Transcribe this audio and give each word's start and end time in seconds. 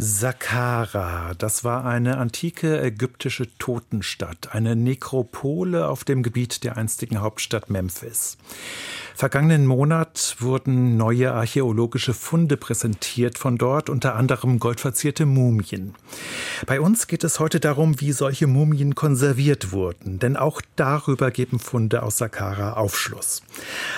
Saqqara, 0.00 1.34
das 1.38 1.64
war 1.64 1.84
eine 1.84 2.18
antike 2.18 2.80
ägyptische 2.80 3.48
Totenstadt, 3.58 4.50
eine 4.52 4.76
Nekropole 4.76 5.88
auf 5.88 6.04
dem 6.04 6.22
Gebiet 6.22 6.62
der 6.62 6.76
einstigen 6.76 7.20
Hauptstadt 7.20 7.68
Memphis. 7.68 8.38
Vergangenen 9.16 9.66
Monat 9.66 10.36
wurden 10.38 10.96
neue 10.96 11.32
archäologische 11.32 12.14
Funde 12.14 12.56
präsentiert 12.56 13.36
von 13.36 13.58
dort, 13.58 13.90
unter 13.90 14.14
anderem 14.14 14.60
goldverzierte 14.60 15.26
Mumien. 15.26 15.96
Bei 16.66 16.80
uns 16.80 17.08
geht 17.08 17.24
es 17.24 17.40
heute 17.40 17.58
darum, 17.58 18.00
wie 18.00 18.12
solche 18.12 18.46
Mumien 18.46 18.94
konserviert 18.94 19.72
wurden, 19.72 20.20
denn 20.20 20.36
auch 20.36 20.62
darüber 20.76 21.32
geben 21.32 21.58
Funde 21.58 22.04
aus 22.04 22.18
Saqqara 22.18 22.74
Aufschluss. 22.74 23.42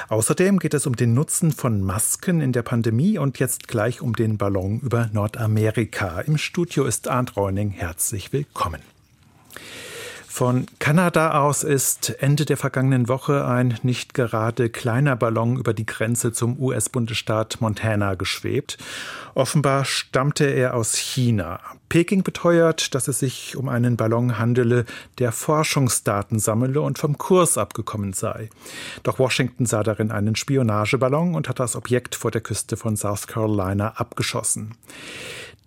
Außerdem 0.09 0.59
geht 0.59 0.73
es 0.73 0.87
um 0.87 0.97
den 0.97 1.13
Nutzen 1.13 1.53
von 1.53 1.83
Masken 1.83 2.41
in 2.41 2.53
der 2.53 2.63
Pandemie 2.63 3.19
und 3.19 3.39
jetzt 3.39 3.69
gleich 3.69 4.01
um 4.01 4.17
den 4.17 4.39
Ballon 4.39 4.81
über 4.81 5.11
Nordamerika. 5.13 5.90
Im 6.27 6.39
Studio 6.39 6.85
ist 6.85 7.09
Arndt 7.09 7.37
Reuning. 7.37 7.71
Herzlich 7.71 8.33
willkommen. 8.33 8.81
Von 10.27 10.67
Kanada 10.79 11.43
aus 11.43 11.65
ist 11.65 12.17
Ende 12.21 12.47
der 12.47 12.57
vergangenen 12.57 13.09
Woche 13.09 13.45
ein 13.45 13.79
nicht 13.83 14.15
gerade 14.15 14.71
kleiner 14.71 15.17
Ballon 15.17 15.57
über 15.57 15.75
die 15.75 15.85
Grenze 15.85 16.33
zum 16.33 16.59
US-Bundesstaat 16.59 17.61
Montana 17.61 18.15
geschwebt. 18.15 18.79
Offenbar 19.35 19.85
stammte 19.85 20.45
er 20.45 20.75
aus 20.75 20.97
China. 20.97 21.61
Peking 21.89 22.23
beteuert, 22.23 22.95
dass 22.95 23.09
es 23.09 23.19
sich 23.19 23.57
um 23.57 23.69
einen 23.69 23.97
Ballon 23.97 24.39
handele, 24.39 24.87
der 25.19 25.33
Forschungsdaten 25.33 26.39
sammle 26.39 26.81
und 26.81 26.99
vom 26.99 27.19
Kurs 27.19 27.59
abgekommen 27.59 28.13
sei. 28.13 28.49
Doch 29.03 29.19
Washington 29.19 29.67
sah 29.67 29.83
darin 29.83 30.11
einen 30.13 30.37
Spionageballon 30.37 31.35
und 31.35 31.49
hat 31.49 31.59
das 31.59 31.77
Objekt 31.77 32.15
vor 32.15 32.31
der 32.31 32.41
Küste 32.41 32.77
von 32.79 32.97
South 32.97 33.27
Carolina 33.27 33.95
abgeschossen. 33.97 34.77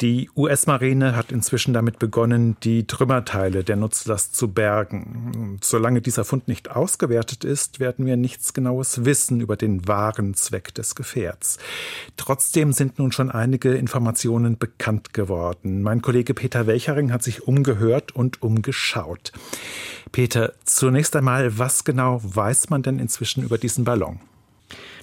Die 0.04 0.30
US-Marine 0.36 1.16
hat 1.16 1.32
inzwischen 1.32 1.74
damit 1.74 1.98
begonnen, 1.98 2.58
die 2.62 2.86
Trümmerteile 2.86 3.64
der 3.64 3.78
Nutzlast 3.78 4.36
zu 4.36 4.50
bergen. 4.50 5.60
Solange 5.62 6.02
dieser 6.02 6.26
Fund 6.26 6.50
nicht 6.50 6.70
ausgewertet 6.70 7.46
ist, 7.46 7.80
werden 7.80 8.06
wir 8.06 8.18
nichts 8.18 8.54
Genaues 8.54 9.06
wissen 9.06 9.40
über 9.40 9.56
den 9.56 9.88
wahren 9.88 10.34
Zweck 10.34 10.74
des 10.74 10.96
Gefährts. 10.96 11.58
Trotzdem 12.18 12.74
sind 12.74 13.00
nun 13.00 13.14
schon 13.14 13.32
einige 13.32 13.76
Informationen 13.76 14.58
bekannt 14.58 15.14
geworden. 15.14 15.84
Mein 15.84 16.02
Kollege 16.02 16.34
Peter 16.34 16.68
Welchering 16.68 17.14
hat 17.14 17.24
sich 17.24 17.48
umgehört 17.48 18.14
und 18.14 18.42
umgeschaut. 18.42 19.32
Peter, 20.12 20.52
zunächst 20.66 21.16
einmal, 21.16 21.58
was 21.58 21.86
genau 21.86 22.20
weiß 22.22 22.70
man 22.70 22.84
denn 22.84 23.00
inzwischen 23.00 23.42
über 23.42 23.58
diesen 23.58 23.86
Ballon? 23.86 24.20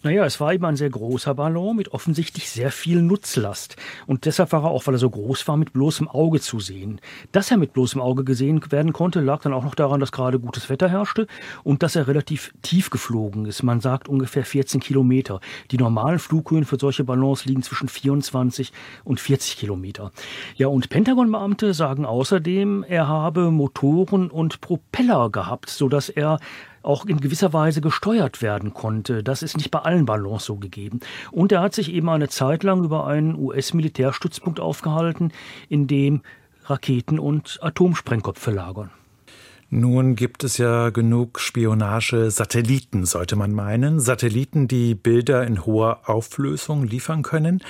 Naja, 0.03 0.25
es 0.25 0.41
war 0.41 0.55
eben 0.55 0.65
ein 0.65 0.77
sehr 0.77 0.89
großer 0.89 1.35
Ballon 1.35 1.77
mit 1.77 1.93
offensichtlich 1.93 2.49
sehr 2.49 2.71
viel 2.71 3.03
Nutzlast. 3.03 3.77
Und 4.07 4.25
deshalb 4.25 4.53
war 4.53 4.65
er 4.65 4.71
auch, 4.71 4.87
weil 4.87 4.95
er 4.95 4.99
so 4.99 5.11
groß 5.11 5.47
war, 5.47 5.59
mit 5.59 5.75
bloßem 5.75 6.09
Auge 6.09 6.41
zu 6.41 6.59
sehen. 6.59 7.01
Dass 7.33 7.51
er 7.51 7.59
mit 7.59 7.75
bloßem 7.75 8.01
Auge 8.01 8.25
gesehen 8.25 8.63
werden 8.71 8.95
konnte, 8.95 9.21
lag 9.21 9.43
dann 9.43 9.53
auch 9.53 9.65
noch 9.65 9.75
daran, 9.75 10.01
dass 10.01 10.13
gerade 10.13 10.39
gutes 10.39 10.71
Wetter 10.71 10.89
herrschte 10.89 11.27
und 11.65 11.83
dass 11.83 11.97
er 11.97 12.09
relativ 12.09 12.53
tief 12.63 12.89
geflogen 12.89 13.45
ist. 13.45 13.63
Man 13.63 13.81
sagt 13.81 14.09
ungefähr 14.09 14.45
14 14.45 14.81
Kilometer. 14.81 15.41
Die 15.71 15.77
normalen 15.77 16.19
Flughöhen 16.19 16.65
für 16.65 16.79
solche 16.79 17.05
Ballons 17.05 17.45
liegen 17.45 17.63
zwischen 17.63 17.89
24 17.89 18.73
und 19.05 19.21
40 19.21 19.59
Kilometer. 19.59 20.13
Ja, 20.57 20.69
und 20.69 20.89
Pentagon-Beamte 20.89 21.75
sagen 21.75 22.07
außerdem, 22.07 22.85
er 22.89 23.07
habe 23.07 23.51
Motoren 23.51 24.31
und 24.31 24.61
Propeller 24.63 25.31
gehabt, 25.31 25.69
sodass 25.69 26.09
er 26.09 26.39
auch 26.83 27.07
in 27.07 27.21
gewisser 27.21 27.53
Weise 27.53 27.81
gesteuert 27.81 28.43
werden 28.43 28.75
konnte. 28.75 29.23
Das 29.23 29.43
ist 29.43 29.57
nicht 29.57 29.71
bei 29.71 29.81
allen 29.81 30.07
Ballons 30.07 30.45
so 30.45 30.57
gegeben. 30.57 31.01
Und 31.31 31.53
er 31.53 31.61
hat 31.61 31.75
sich 31.75 31.93
eben 31.93 32.09
eine 32.09 32.29
Zeit 32.29 32.63
lang 32.63 32.85
über 32.85 33.07
einen 33.07 33.35
US-Militärstützpunkt 33.37 34.61
aufgehalten, 34.61 35.33
in 35.69 35.87
dem 35.87 36.23
Raketen 36.65 37.19
und 37.19 37.59
Atomsprengköpfe 37.63 38.51
lagern. 38.51 38.91
Nun 39.73 40.17
gibt 40.17 40.43
es 40.43 40.59
ja 40.59 40.91
genug 40.91 41.39
Spionage-Satelliten, 41.39 43.07
sollte 43.07 43.37
man 43.37 43.53
meinen. 43.53 44.01
Satelliten, 44.01 44.67
die 44.67 44.97
Bilder 44.97 45.47
in 45.47 45.65
hoher 45.65 46.11
Auflösung 46.11 46.83
liefern 46.83 47.23
können. 47.23 47.63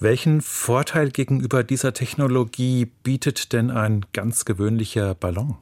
Welchen 0.00 0.40
Vorteil 0.40 1.10
gegenüber 1.10 1.62
dieser 1.62 1.92
Technologie 1.92 2.86
bietet 3.02 3.52
denn 3.52 3.70
ein 3.70 4.06
ganz 4.14 4.46
gewöhnlicher 4.46 5.14
Ballon? 5.14 5.56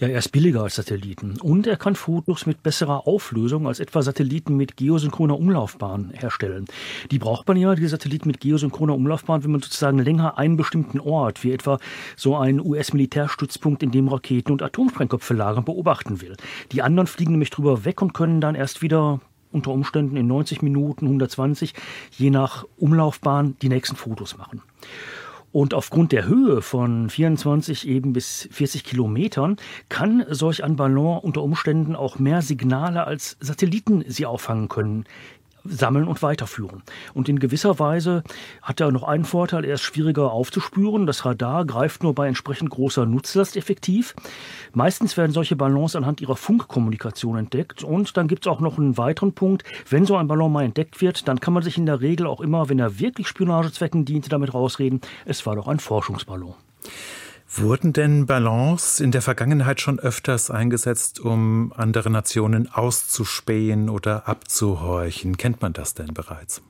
Ja, 0.00 0.06
er 0.06 0.20
ist 0.20 0.30
billiger 0.30 0.62
als 0.62 0.76
Satelliten 0.76 1.40
und 1.40 1.66
er 1.66 1.76
kann 1.76 1.96
Fotos 1.96 2.46
mit 2.46 2.62
besserer 2.62 3.08
Auflösung 3.08 3.66
als 3.66 3.80
etwa 3.80 4.00
Satelliten 4.00 4.56
mit 4.56 4.76
geosynchroner 4.76 5.36
Umlaufbahn 5.36 6.12
herstellen. 6.14 6.66
Die 7.10 7.18
braucht 7.18 7.48
man 7.48 7.56
ja, 7.56 7.74
die 7.74 7.84
Satelliten 7.88 8.28
mit 8.28 8.38
geosynchroner 8.38 8.94
Umlaufbahn, 8.94 9.42
wenn 9.42 9.50
man 9.50 9.60
sozusagen 9.60 9.98
länger 9.98 10.38
einen 10.38 10.56
bestimmten 10.56 11.00
Ort, 11.00 11.42
wie 11.42 11.50
etwa 11.50 11.80
so 12.14 12.36
einen 12.36 12.60
US-Militärstützpunkt, 12.60 13.82
in 13.82 13.90
dem 13.90 14.06
Raketen 14.06 14.52
und 14.52 14.62
Atomsprengköpfe 14.62 15.34
lagern, 15.34 15.64
beobachten 15.64 16.20
will. 16.20 16.36
Die 16.70 16.82
anderen 16.82 17.08
fliegen 17.08 17.32
nämlich 17.32 17.50
drüber 17.50 17.84
weg 17.84 18.00
und 18.00 18.14
können 18.14 18.40
dann 18.40 18.54
erst 18.54 18.82
wieder 18.82 19.20
unter 19.50 19.72
Umständen 19.72 20.16
in 20.16 20.28
90 20.28 20.62
Minuten, 20.62 21.06
120, 21.06 21.74
je 22.12 22.30
nach 22.30 22.64
Umlaufbahn, 22.76 23.56
die 23.62 23.68
nächsten 23.68 23.96
Fotos 23.96 24.38
machen. 24.38 24.62
Und 25.58 25.74
aufgrund 25.74 26.12
der 26.12 26.28
Höhe 26.28 26.62
von 26.62 27.10
24 27.10 27.88
eben 27.88 28.12
bis 28.12 28.48
40 28.52 28.84
Kilometern 28.84 29.56
kann 29.88 30.24
solch 30.28 30.62
ein 30.62 30.76
Ballon 30.76 31.18
unter 31.18 31.42
Umständen 31.42 31.96
auch 31.96 32.20
mehr 32.20 32.42
Signale 32.42 33.08
als 33.08 33.36
Satelliten 33.40 34.04
sie 34.06 34.24
auffangen 34.24 34.68
können 34.68 35.04
sammeln 35.68 36.08
und 36.08 36.22
weiterführen. 36.22 36.82
Und 37.14 37.28
in 37.28 37.38
gewisser 37.38 37.78
Weise 37.78 38.22
hat 38.62 38.80
er 38.80 38.90
noch 38.90 39.02
einen 39.02 39.24
Vorteil, 39.24 39.64
er 39.64 39.74
ist 39.74 39.82
schwieriger 39.82 40.32
aufzuspüren. 40.32 41.06
Das 41.06 41.24
Radar 41.24 41.64
greift 41.64 42.02
nur 42.02 42.14
bei 42.14 42.26
entsprechend 42.26 42.70
großer 42.70 43.06
Nutzlast 43.06 43.56
effektiv. 43.56 44.14
Meistens 44.72 45.16
werden 45.16 45.32
solche 45.32 45.56
Ballons 45.56 45.96
anhand 45.96 46.20
ihrer 46.20 46.36
Funkkommunikation 46.36 47.36
entdeckt. 47.36 47.82
Und 47.82 48.16
dann 48.16 48.28
gibt 48.28 48.46
es 48.46 48.52
auch 48.52 48.60
noch 48.60 48.78
einen 48.78 48.98
weiteren 48.98 49.32
Punkt. 49.32 49.64
Wenn 49.88 50.06
so 50.06 50.16
ein 50.16 50.28
Ballon 50.28 50.52
mal 50.52 50.64
entdeckt 50.64 51.00
wird, 51.00 51.28
dann 51.28 51.40
kann 51.40 51.54
man 51.54 51.62
sich 51.62 51.78
in 51.78 51.86
der 51.86 52.00
Regel 52.00 52.26
auch 52.26 52.40
immer, 52.40 52.68
wenn 52.68 52.78
er 52.78 52.98
wirklich 52.98 53.28
Spionagezwecken 53.28 54.04
diente, 54.04 54.28
damit 54.28 54.54
rausreden, 54.54 55.00
es 55.24 55.44
war 55.46 55.56
doch 55.56 55.68
ein 55.68 55.80
Forschungsballon. 55.80 56.54
Wurden 57.50 57.94
denn 57.94 58.26
Ballons 58.26 59.00
in 59.00 59.10
der 59.10 59.22
Vergangenheit 59.22 59.80
schon 59.80 59.98
öfters 59.98 60.50
eingesetzt, 60.50 61.18
um 61.18 61.72
andere 61.74 62.10
Nationen 62.10 62.68
auszuspähen 62.70 63.88
oder 63.88 64.28
abzuhorchen? 64.28 65.38
Kennt 65.38 65.62
man 65.62 65.72
das 65.72 65.94
denn 65.94 66.12
bereits? 66.12 66.62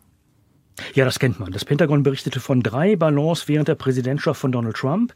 Ja, 0.95 1.05
das 1.05 1.19
kennt 1.19 1.41
man. 1.41 1.51
Das 1.51 1.65
Pentagon 1.65 2.05
berichtete 2.05 2.39
von 2.39 2.63
drei 2.63 2.95
Ballons 2.95 3.49
während 3.49 3.67
der 3.67 3.75
Präsidentschaft 3.75 4.41
von 4.41 4.53
Donald 4.53 4.77
Trump. 4.77 5.13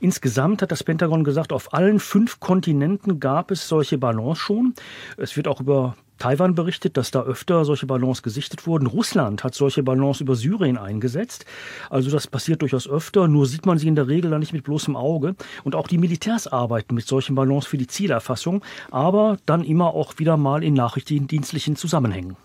Insgesamt 0.00 0.62
hat 0.62 0.70
das 0.70 0.84
Pentagon 0.84 1.24
gesagt, 1.24 1.52
auf 1.52 1.74
allen 1.74 1.98
fünf 1.98 2.38
Kontinenten 2.38 3.18
gab 3.18 3.50
es 3.50 3.66
solche 3.66 3.98
Ballons 3.98 4.38
schon. 4.38 4.74
Es 5.16 5.36
wird 5.36 5.48
auch 5.48 5.60
über 5.60 5.96
Taiwan 6.20 6.54
berichtet, 6.54 6.96
dass 6.98 7.10
da 7.10 7.22
öfter 7.22 7.64
solche 7.64 7.86
Ballons 7.86 8.22
gesichtet 8.22 8.66
wurden. 8.66 8.86
Russland 8.86 9.42
hat 9.42 9.54
solche 9.54 9.82
Ballons 9.82 10.20
über 10.20 10.36
Syrien 10.36 10.76
eingesetzt. 10.76 11.46
Also 11.88 12.10
das 12.10 12.26
passiert 12.26 12.60
durchaus 12.60 12.86
öfter, 12.86 13.26
nur 13.26 13.46
sieht 13.46 13.64
man 13.64 13.78
sie 13.78 13.88
in 13.88 13.96
der 13.96 14.06
Regel 14.06 14.30
dann 14.30 14.40
nicht 14.40 14.52
mit 14.52 14.64
bloßem 14.64 14.96
Auge. 14.96 15.34
Und 15.64 15.74
auch 15.74 15.88
die 15.88 15.98
Militärs 15.98 16.46
arbeiten 16.46 16.94
mit 16.94 17.06
solchen 17.06 17.34
Ballons 17.34 17.66
für 17.66 17.78
die 17.78 17.86
Zielerfassung, 17.86 18.62
aber 18.90 19.38
dann 19.46 19.64
immer 19.64 19.94
auch 19.94 20.18
wieder 20.18 20.36
mal 20.36 20.62
in 20.62 20.74
nachrichtendienstlichen 20.74 21.74
Zusammenhängen. 21.74 22.36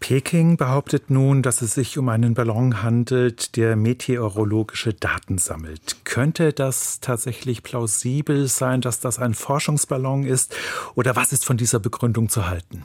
Peking 0.00 0.56
behauptet 0.56 1.10
nun, 1.10 1.42
dass 1.42 1.62
es 1.62 1.74
sich 1.74 1.98
um 1.98 2.08
einen 2.08 2.34
Ballon 2.34 2.82
handelt, 2.82 3.56
der 3.56 3.76
meteorologische 3.76 4.94
Daten 4.94 5.38
sammelt. 5.38 6.04
Könnte 6.04 6.52
das 6.52 7.00
tatsächlich 7.00 7.62
plausibel 7.62 8.46
sein, 8.46 8.80
dass 8.80 9.00
das 9.00 9.18
ein 9.18 9.34
Forschungsballon 9.34 10.24
ist? 10.24 10.54
Oder 10.94 11.16
was 11.16 11.32
ist 11.32 11.44
von 11.44 11.56
dieser 11.56 11.80
Begründung 11.80 12.28
zu 12.28 12.48
halten? 12.48 12.84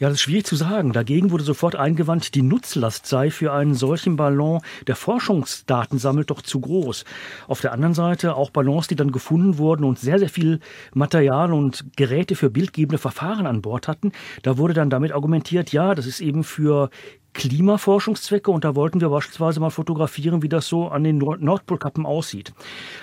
Ja, 0.00 0.08
das 0.08 0.18
ist 0.18 0.22
schwierig 0.22 0.46
zu 0.46 0.54
sagen. 0.54 0.92
Dagegen 0.92 1.32
wurde 1.32 1.42
sofort 1.42 1.74
eingewandt, 1.74 2.36
die 2.36 2.42
Nutzlast 2.42 3.06
sei 3.06 3.32
für 3.32 3.52
einen 3.52 3.74
solchen 3.74 4.14
Ballon, 4.14 4.60
der 4.86 4.94
Forschungsdaten 4.94 5.98
sammelt, 5.98 6.30
doch 6.30 6.40
zu 6.40 6.60
groß. 6.60 7.04
Auf 7.48 7.60
der 7.60 7.72
anderen 7.72 7.94
Seite 7.94 8.36
auch 8.36 8.50
Ballons, 8.50 8.86
die 8.86 8.94
dann 8.94 9.10
gefunden 9.10 9.58
wurden 9.58 9.82
und 9.82 9.98
sehr, 9.98 10.20
sehr 10.20 10.28
viel 10.28 10.60
Material 10.94 11.52
und 11.52 11.84
Geräte 11.96 12.36
für 12.36 12.48
bildgebende 12.48 12.98
Verfahren 12.98 13.48
an 13.48 13.60
Bord 13.60 13.88
hatten. 13.88 14.12
Da 14.44 14.56
wurde 14.56 14.72
dann 14.72 14.88
damit 14.88 15.10
argumentiert, 15.10 15.72
ja, 15.72 15.96
das 15.96 16.06
ist 16.06 16.20
eben 16.20 16.44
für 16.44 16.90
Klimaforschungszwecke 17.34 18.50
und 18.50 18.64
da 18.64 18.74
wollten 18.74 19.00
wir 19.00 19.10
beispielsweise 19.10 19.60
mal 19.60 19.70
fotografieren, 19.70 20.42
wie 20.42 20.48
das 20.48 20.66
so 20.66 20.88
an 20.88 21.04
den 21.04 21.18
Nord 21.18 21.40
Nordpolkappen 21.40 22.04
aussieht. 22.04 22.52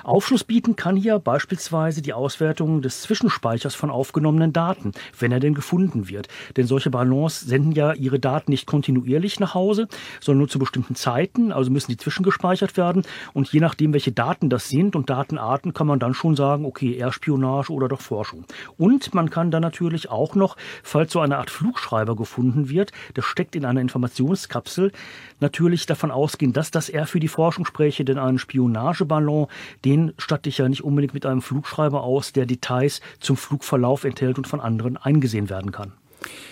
Aufschluss 0.04 0.44
bieten 0.44 0.76
kann 0.76 0.98
hier 0.98 1.20
beispielsweise 1.20 2.02
die 2.02 2.12
Auswertung 2.12 2.82
des 2.82 3.02
Zwischenspeichers 3.02 3.76
von 3.76 3.90
aufgenommenen 3.90 4.52
Daten, 4.52 4.92
wenn 5.18 5.32
er 5.32 5.40
denn 5.40 5.54
gefunden 5.54 6.10
wird. 6.10 6.28
Denn 6.58 6.68
solche 6.68 6.90
Ballons 6.90 7.40
senden 7.40 7.72
ja 7.72 7.94
ihre 7.94 8.20
Daten 8.20 8.52
nicht 8.52 8.66
kontinuierlich 8.66 9.40
nach 9.40 9.54
Hause, 9.54 9.88
sondern 10.20 10.40
nur 10.40 10.50
zu 10.50 10.60
bestimmten 10.60 10.96
Zeiten, 10.96 11.54
also 11.54 11.72
müssen 11.72 11.92
die 11.92 11.98
zwischengespeichert 11.98 12.76
werden 12.76 13.04
und 13.34 13.54
je 13.54 13.62
nachdem, 13.62 13.94
welche 13.94 14.12
Daten 14.12 14.50
das 14.50 14.68
sind 14.68 14.98
und 14.98 15.10
Datenarten, 15.10 15.74
kann 15.74 15.88
man 15.88 16.00
dann 16.00 16.14
schon 16.14 16.36
sagen, 16.36 16.66
okay, 16.66 16.96
eher 16.96 17.14
Spionage 17.14 17.72
oder 17.72 17.88
doch 17.88 18.02
Forschung. 18.02 18.44
Und 18.78 19.14
man 19.14 19.30
kann 19.30 19.50
dann 19.50 19.62
natürlich 19.62 20.10
auch 20.10 20.36
noch, 20.36 20.58
falls 20.84 21.14
so 21.14 21.22
eine 21.22 21.38
Art 21.38 21.50
Flugschreiber 21.50 22.18
gefunden 22.18 22.68
wird, 22.68 22.92
das 23.14 23.24
steckt 23.24 23.56
in 23.56 23.64
einer 23.64 23.80
Information 23.80 24.25
Informationskapsel 24.26 24.92
natürlich 25.40 25.86
davon 25.86 26.12
ausgehen, 26.12 26.54
dass 26.54 26.72
das 26.72 26.90
eher 26.90 27.06
für 27.06 27.20
die 27.20 27.28
Forschung 27.28 27.66
spreche, 27.66 28.06
denn 28.06 28.18
ein 28.18 28.38
Spionageballon, 28.38 29.48
den 29.84 30.14
statte 30.18 30.50
ich 30.50 30.58
ja 30.58 30.70
nicht 30.70 30.84
unbedingt 30.84 31.14
mit 31.14 31.26
einem 31.26 31.42
Flugschreiber 31.42 32.04
aus, 32.04 32.34
der 32.34 32.46
Details 32.46 33.02
zum 33.20 33.38
Flugverlauf 33.38 34.04
enthält 34.04 34.38
und 34.38 34.48
von 34.48 34.60
anderen 34.60 34.98
eingesehen 34.98 35.50
werden 35.50 35.72
kann. 35.72 35.94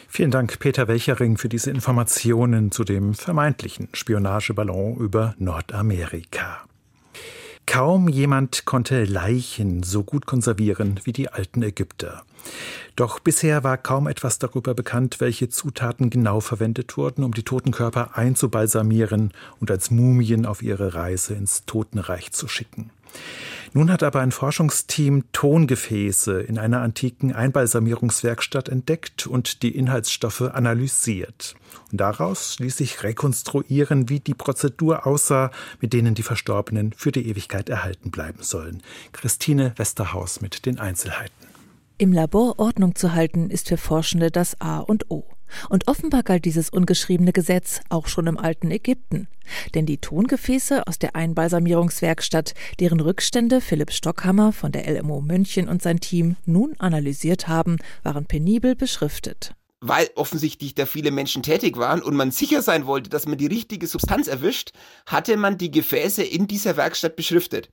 Vielen 0.08 0.30
Dank, 0.30 0.60
Peter 0.60 0.88
Welchering, 0.88 1.38
für 1.38 1.50
diese 1.50 1.72
Informationen 1.72 2.72
zu 2.72 2.84
dem 2.84 3.16
vermeintlichen 3.16 3.88
Spionageballon 3.94 4.98
über 4.98 5.34
Nordamerika. 5.40 6.66
Kaum 7.65 8.07
jemand 8.10 8.65
konnte 8.65 9.06
Leichen 9.06 9.83
so 9.83 10.04
gut 10.04 10.25
konservieren 10.25 11.00
wie 11.04 11.13
die 11.13 11.30
alten 11.30 11.63
Ägypter. 11.63 12.24
Doch 12.95 13.19
bisher 13.19 13.63
war 13.63 13.77
kaum 13.77 14.07
etwas 14.07 14.38
darüber 14.38 14.74
bekannt, 14.74 15.19
welche 15.19 15.50
Zutaten 15.50 16.10
genau 16.10 16.42
verwendet 16.42 16.98
wurden, 16.98 17.24
um 17.24 17.33
die 17.33 17.44
toten 17.44 17.71
Körper 17.71 18.18
einzubalsamieren 18.18 19.31
und 19.60 19.71
als 19.71 19.89
Mumien 19.92 20.45
auf 20.45 20.62
ihre 20.62 20.94
Reise 20.94 21.33
ins 21.33 21.65
Totenreich 21.65 22.31
zu 22.33 22.48
schicken. 22.48 22.92
Nun 23.75 23.92
hat 23.92 24.04
aber 24.04 24.19
ein 24.19 24.31
Forschungsteam 24.31 25.24
Tongefäße 25.31 26.42
in 26.42 26.60
einer 26.60 26.81
antiken 26.81 27.33
Einbalsamierungswerkstatt 27.33 28.69
entdeckt 28.69 29.25
und 29.25 29.63
die 29.63 29.75
Inhaltsstoffe 29.75 30.42
analysiert. 30.42 31.56
Und 31.92 32.00
daraus 32.00 32.60
ließ 32.60 32.77
sich 32.77 33.01
rekonstruieren, 33.01 34.10
wie 34.10 34.19
die 34.19 34.36
Prozedur 34.36 35.07
aussah, 35.07 35.50
mit 35.81 35.94
denen 35.94 36.13
die 36.13 36.21
Verstorbenen 36.21 36.94
für 36.95 37.12
die 37.12 37.27
Ewigkeit 37.27 37.68
erhalten 37.68 38.12
bleiben 38.12 38.44
sollen. 38.44 38.83
Christine 39.12 39.74
Westerhaus 39.77 40.42
mit 40.42 40.68
den 40.68 40.80
Einzelheiten. 40.80 41.33
Im 41.98 42.12
Labor 42.12 42.60
Ordnung 42.60 42.95
zu 42.95 43.13
halten, 43.13 43.50
ist 43.50 43.69
für 43.69 43.77
Forschende 43.77 44.30
das 44.30 44.60
A 44.62 44.80
und 44.80 45.10
O. 45.10 45.25
Und 45.69 45.88
offenbar 45.88 46.23
galt 46.23 46.45
dieses 46.45 46.69
ungeschriebene 46.69 47.33
Gesetz 47.33 47.81
auch 47.89 48.07
schon 48.07 48.27
im 48.27 48.38
alten 48.38 48.71
Ägypten. 48.71 49.27
Denn 49.75 49.85
die 49.85 49.97
Tongefäße 49.97 50.88
aus 50.88 51.00
der 51.00 51.15
Einbalsamierungswerkstatt, 51.15 52.53
deren 52.79 53.00
Rückstände 53.00 53.61
Philipp 53.61 53.91
Stockhammer 53.91 54.53
von 54.53 54.71
der 54.71 54.89
LMO 54.89 55.21
München 55.21 55.67
und 55.67 55.81
sein 55.81 56.00
Team 56.00 56.35
nun 56.45 56.75
analysiert 56.79 57.47
haben, 57.47 57.77
waren 58.03 58.25
penibel 58.25 58.75
beschriftet 58.75 59.55
weil 59.85 60.09
offensichtlich 60.15 60.75
da 60.75 60.85
viele 60.85 61.11
Menschen 61.11 61.44
tätig 61.44 61.75
waren 61.75 62.01
und 62.01 62.15
man 62.15 62.31
sicher 62.31 62.61
sein 62.61 62.85
wollte, 62.85 63.09
dass 63.09 63.27
man 63.27 63.38
die 63.38 63.47
richtige 63.47 63.85
Substanz 63.85 64.29
erwischt, 64.29 64.71
hatte 65.05 65.35
man 65.35 65.57
die 65.57 65.71
Gefäße 65.71 66.23
in 66.23 66.47
dieser 66.47 66.77
Werkstatt 66.77 67.17
beschriftet 67.17 67.67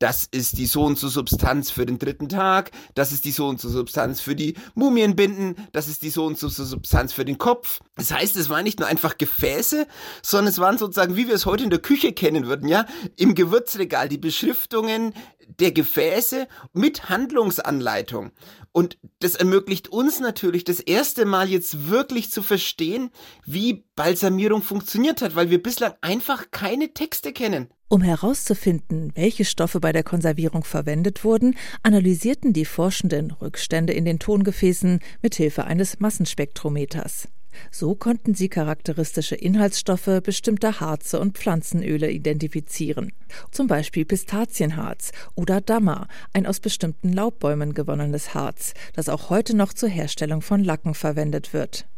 das 0.00 0.26
ist 0.30 0.58
die 0.58 0.66
so 0.66 0.82
und 0.82 0.98
so 0.98 1.08
Substanz 1.08 1.70
für 1.70 1.86
den 1.86 1.98
dritten 1.98 2.28
Tag, 2.28 2.72
das 2.94 3.12
ist 3.12 3.24
die 3.26 3.30
so 3.30 3.46
und 3.46 3.60
so 3.60 3.68
Substanz 3.68 4.20
für 4.20 4.34
die 4.34 4.54
Mumienbinden, 4.74 5.54
das 5.72 5.88
ist 5.88 6.02
die 6.02 6.10
so 6.10 6.24
und 6.24 6.38
so 6.38 6.48
Substanz 6.48 7.12
für 7.12 7.24
den 7.24 7.38
Kopf. 7.38 7.80
Das 7.96 8.10
heißt, 8.10 8.36
es 8.36 8.48
waren 8.48 8.64
nicht 8.64 8.80
nur 8.80 8.88
einfach 8.88 9.18
Gefäße, 9.18 9.86
sondern 10.22 10.48
es 10.48 10.58
waren 10.58 10.78
sozusagen, 10.78 11.16
wie 11.16 11.28
wir 11.28 11.34
es 11.34 11.46
heute 11.46 11.64
in 11.64 11.70
der 11.70 11.80
Küche 11.80 12.12
kennen 12.12 12.46
würden, 12.46 12.66
ja, 12.66 12.86
im 13.16 13.34
Gewürzregal 13.34 14.08
die 14.08 14.18
Beschriftungen 14.18 15.12
der 15.58 15.72
Gefäße 15.72 16.48
mit 16.72 17.10
Handlungsanleitung. 17.10 18.30
Und 18.72 18.98
das 19.18 19.34
ermöglicht 19.34 19.88
uns 19.88 20.20
natürlich 20.20 20.64
das 20.64 20.80
erste 20.80 21.26
Mal 21.26 21.48
jetzt 21.50 21.90
wirklich 21.90 22.30
zu 22.30 22.42
verstehen, 22.42 23.10
wie 23.44 23.84
Balsamierung 23.96 24.62
funktioniert 24.62 25.20
hat, 25.20 25.34
weil 25.34 25.50
wir 25.50 25.62
bislang 25.62 25.92
einfach 26.00 26.50
keine 26.50 26.94
Texte 26.94 27.32
kennen. 27.32 27.68
Um 27.92 28.02
herauszufinden, 28.02 29.10
welche 29.16 29.44
Stoffe 29.44 29.80
bei 29.80 29.90
der 29.90 30.04
Konservierung 30.04 30.62
verwendet 30.62 31.24
wurden, 31.24 31.56
analysierten 31.82 32.52
die 32.52 32.64
Forschenden 32.64 33.32
Rückstände 33.32 33.92
in 33.92 34.04
den 34.04 34.20
Tongefäßen 34.20 35.00
mit 35.22 35.34
Hilfe 35.34 35.64
eines 35.64 35.98
Massenspektrometers. 35.98 37.26
So 37.72 37.96
konnten 37.96 38.34
sie 38.36 38.48
charakteristische 38.48 39.34
Inhaltsstoffe 39.34 40.20
bestimmter 40.22 40.78
Harze 40.78 41.18
und 41.18 41.36
Pflanzenöle 41.36 42.12
identifizieren, 42.12 43.12
zum 43.50 43.66
Beispiel 43.66 44.04
Pistazienharz 44.04 45.10
oder 45.34 45.60
Dammer, 45.60 46.06
ein 46.32 46.46
aus 46.46 46.60
bestimmten 46.60 47.12
Laubbäumen 47.12 47.74
gewonnenes 47.74 48.34
Harz, 48.34 48.72
das 48.94 49.08
auch 49.08 49.30
heute 49.30 49.56
noch 49.56 49.72
zur 49.72 49.88
Herstellung 49.88 50.42
von 50.42 50.62
Lacken 50.62 50.94
verwendet 50.94 51.52
wird. 51.52 51.88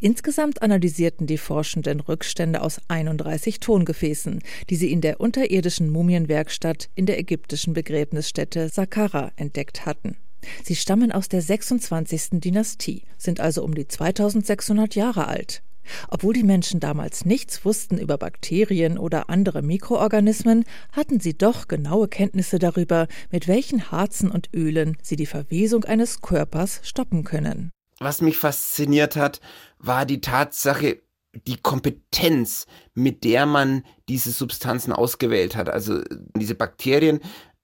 Insgesamt 0.00 0.62
analysierten 0.62 1.26
die 1.26 1.38
Forschenden 1.38 2.00
Rückstände 2.00 2.62
aus 2.62 2.80
31 2.88 3.60
Tongefäßen, 3.60 4.40
die 4.70 4.76
sie 4.76 4.92
in 4.92 5.00
der 5.00 5.20
unterirdischen 5.20 5.90
Mumienwerkstatt 5.90 6.88
in 6.94 7.06
der 7.06 7.18
ägyptischen 7.18 7.72
Begräbnisstätte 7.72 8.68
Saqqara 8.68 9.32
entdeckt 9.36 9.86
hatten. 9.86 10.16
Sie 10.64 10.76
stammen 10.76 11.12
aus 11.12 11.28
der 11.28 11.42
26. 11.42 12.40
Dynastie, 12.40 13.02
sind 13.18 13.40
also 13.40 13.64
um 13.64 13.74
die 13.74 13.88
2600 13.88 14.94
Jahre 14.94 15.28
alt. 15.28 15.62
Obwohl 16.08 16.34
die 16.34 16.42
Menschen 16.42 16.80
damals 16.80 17.24
nichts 17.24 17.64
wussten 17.64 17.98
über 17.98 18.18
Bakterien 18.18 18.98
oder 18.98 19.30
andere 19.30 19.62
Mikroorganismen, 19.62 20.64
hatten 20.92 21.20
sie 21.20 21.34
doch 21.34 21.68
genaue 21.68 22.08
Kenntnisse 22.08 22.58
darüber, 22.58 23.06
mit 23.30 23.46
welchen 23.46 23.90
Harzen 23.92 24.30
und 24.30 24.50
Ölen 24.52 24.96
sie 25.02 25.16
die 25.16 25.26
Verwesung 25.26 25.84
eines 25.84 26.20
Körpers 26.20 26.80
stoppen 26.82 27.22
können 27.22 27.70
was 27.98 28.20
mich 28.20 28.36
fasziniert 28.36 29.16
hat, 29.16 29.40
war 29.78 30.04
die 30.04 30.20
Tatsache, 30.20 31.02
die 31.46 31.56
Kompetenz, 31.56 32.66
mit 32.94 33.24
der 33.24 33.46
man 33.46 33.84
diese 34.08 34.30
Substanzen 34.30 34.92
ausgewählt 34.92 35.56
hat. 35.56 35.68
Also 35.68 36.02
diese 36.34 36.54
Bakterien 36.54 37.20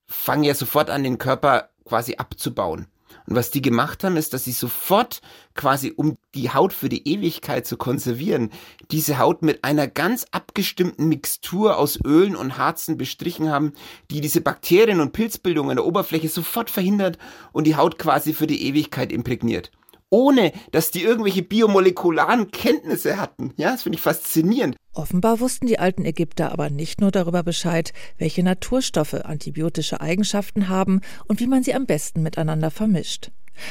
fangen 0.06 0.44
ja 0.44 0.54
sofort 0.54 0.90
an, 0.90 1.04
den 1.04 1.18
Körper 1.18 1.70
quasi 1.84 2.16
abzubauen. 2.16 2.86
Und 3.26 3.36
was 3.36 3.50
die 3.50 3.62
gemacht 3.62 4.04
haben, 4.04 4.16
ist, 4.16 4.32
dass 4.32 4.44
sie 4.44 4.52
sofort 4.52 5.20
quasi, 5.54 5.92
um 5.94 6.16
die 6.34 6.50
Haut 6.50 6.72
für 6.72 6.88
die 6.88 7.06
Ewigkeit 7.06 7.66
zu 7.66 7.76
konservieren, 7.76 8.50
diese 8.90 9.18
Haut 9.18 9.42
mit 9.42 9.64
einer 9.64 9.86
ganz 9.86 10.26
abgestimmten 10.32 11.08
Mixtur 11.08 11.78
aus 11.78 11.98
Ölen 12.04 12.34
und 12.34 12.58
Harzen 12.58 12.96
bestrichen 12.96 13.50
haben, 13.50 13.74
die 14.10 14.20
diese 14.20 14.40
Bakterien 14.40 15.00
und 15.00 15.12
Pilzbildung 15.12 15.70
an 15.70 15.76
der 15.76 15.86
Oberfläche 15.86 16.28
sofort 16.28 16.70
verhindert 16.70 17.18
und 17.52 17.66
die 17.66 17.76
Haut 17.76 17.98
quasi 17.98 18.32
für 18.32 18.46
die 18.46 18.66
Ewigkeit 18.66 19.12
imprägniert 19.12 19.70
ohne 20.12 20.52
dass 20.70 20.90
die 20.90 21.02
irgendwelche 21.02 21.42
biomolekularen 21.42 22.50
Kenntnisse 22.50 23.16
hatten. 23.16 23.52
Ja, 23.56 23.72
das 23.72 23.82
finde 23.82 23.96
ich 23.96 24.02
faszinierend. 24.02 24.76
Offenbar 24.92 25.40
wussten 25.40 25.66
die 25.66 25.78
alten 25.78 26.04
Ägypter 26.04 26.52
aber 26.52 26.68
nicht 26.68 27.00
nur 27.00 27.10
darüber 27.10 27.42
Bescheid, 27.42 27.92
welche 28.18 28.42
Naturstoffe 28.42 29.14
antibiotische 29.14 30.02
Eigenschaften 30.02 30.68
haben 30.68 31.00
und 31.26 31.40
wie 31.40 31.46
man 31.46 31.62
sie 31.62 31.74
am 31.74 31.86
besten 31.86 32.22
miteinander 32.22 32.70
vermischt. 32.70 33.30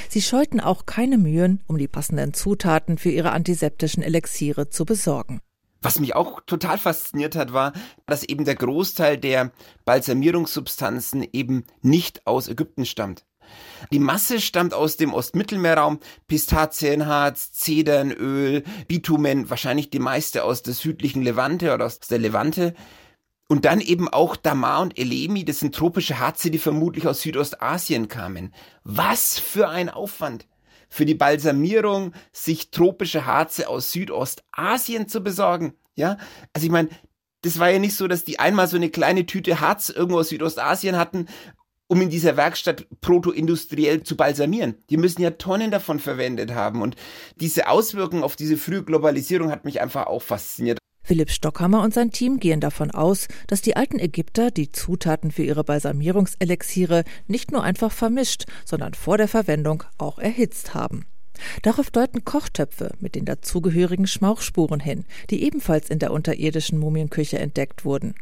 Sie 0.10 0.22
scheuten 0.22 0.60
auch 0.60 0.88
keine 0.88 1.20
Mühen, 1.20 1.62
um 1.68 1.78
die 1.78 1.88
passenden 1.88 2.34
Zutaten 2.34 2.98
für 2.98 3.12
ihre 3.12 3.32
antiseptischen 3.32 4.02
Elixiere 4.02 4.70
zu 4.70 4.84
besorgen. 4.86 5.42
Was 5.84 6.00
mich 6.00 6.16
auch 6.16 6.42
total 6.46 6.78
fasziniert 6.78 7.36
hat, 7.36 7.54
war, 7.54 7.74
dass 8.08 8.24
eben 8.24 8.46
der 8.46 8.56
Großteil 8.56 9.18
der 9.18 9.52
Balsamierungssubstanzen 9.86 11.28
eben 11.34 11.66
nicht 11.82 12.26
aus 12.26 12.48
Ägypten 12.48 12.86
stammt. 12.86 13.26
Die 13.92 14.00
Masse 14.00 14.40
stammt 14.40 14.74
aus 14.74 14.98
dem 14.98 15.14
Ostmittelmeerraum, 15.14 16.00
Pistazienharz, 16.28 17.52
Zedernöl, 17.52 18.64
Bitumen, 18.88 19.50
wahrscheinlich 19.50 19.90
die 19.90 20.00
meiste 20.00 20.44
aus 20.44 20.64
der 20.64 20.74
südlichen 20.74 21.22
Levante 21.22 21.74
oder 21.74 21.86
aus 21.86 22.00
der 22.00 22.20
Levante. 22.20 22.74
Und 23.48 23.66
dann 23.66 23.82
eben 23.82 24.08
auch 24.08 24.38
Damar 24.38 24.82
und 24.82 24.98
Elemi, 24.98 25.44
das 25.44 25.60
sind 25.60 25.76
tropische 25.76 26.20
Harze, 26.20 26.52
die 26.52 26.58
vermutlich 26.58 27.06
aus 27.06 27.22
Südostasien 27.22 28.08
kamen. 28.08 28.54
Was 28.86 29.40
für 29.40 29.68
ein 29.68 29.90
Aufwand! 29.90 30.48
Für 30.88 31.06
die 31.06 31.16
Balsamierung, 31.16 32.14
sich 32.32 32.72
tropische 32.72 33.26
Harze 33.26 33.68
aus 33.68 33.92
Südostasien 33.92 35.08
zu 35.08 35.22
besorgen. 35.22 35.74
Ja, 35.96 36.18
also 36.54 36.66
ich 36.66 36.72
meine, 36.72 36.90
das 37.42 37.60
war 37.60 37.70
ja 37.70 37.80
nicht 37.80 37.96
so, 37.96 38.08
dass 38.08 38.24
die 38.24 38.40
einmal 38.40 38.68
so 38.68 38.78
eine 38.78 38.90
kleine 38.90 39.26
Tüte 39.26 39.60
Harz 39.60 39.90
irgendwo 39.90 40.20
aus 40.20 40.30
Südostasien 40.30 40.98
hatten 40.98 41.28
um 41.92 42.00
in 42.00 42.10
dieser 42.10 42.38
Werkstatt 42.38 42.88
protoindustriell 43.02 44.02
zu 44.04 44.16
balsamieren. 44.16 44.76
Die 44.90 44.96
müssen 44.96 45.22
ja 45.22 45.32
Tonnen 45.32 45.72
davon 45.72 46.00
verwendet 46.00 46.54
haben. 46.54 46.82
Und 46.82 46.96
diese 47.36 47.68
Auswirkungen 47.68 48.24
auf 48.24 48.38
diese 48.38 48.56
frühe 48.56 48.82
Globalisierung 48.82 49.52
hat 49.52 49.66
mich 49.66 49.82
einfach 49.82 50.08
auch 50.08 50.22
fasziniert. 50.22 50.78
Philipp 51.04 51.32
Stockhammer 51.32 51.82
und 51.82 51.94
sein 51.94 52.12
Team 52.12 52.40
gehen 52.40 52.62
davon 52.62 52.92
aus, 52.92 53.28
dass 53.48 53.62
die 53.62 53.76
alten 53.76 54.00
Ägypter 54.00 54.52
die 54.52 54.72
Zutaten 54.72 55.32
für 55.32 55.44
ihre 55.44 55.66
Balsamierungselixiere 55.66 57.04
nicht 57.28 57.52
nur 57.52 57.62
einfach 57.62 57.92
vermischt, 57.92 58.46
sondern 58.64 58.94
vor 58.94 59.18
der 59.18 59.28
Verwendung 59.28 59.84
auch 59.98 60.18
erhitzt 60.18 60.74
haben. 60.74 61.06
Darauf 61.62 61.92
deuten 61.92 62.24
Kochtöpfe 62.24 62.92
mit 63.02 63.16
den 63.16 63.26
dazugehörigen 63.26 64.08
Schmauchspuren 64.08 64.80
hin, 64.80 65.04
die 65.30 65.44
ebenfalls 65.44 65.90
in 65.90 66.00
der 66.00 66.14
unterirdischen 66.14 66.80
Mumienküche 66.80 67.38
entdeckt 67.38 67.84
wurden. 67.84 68.16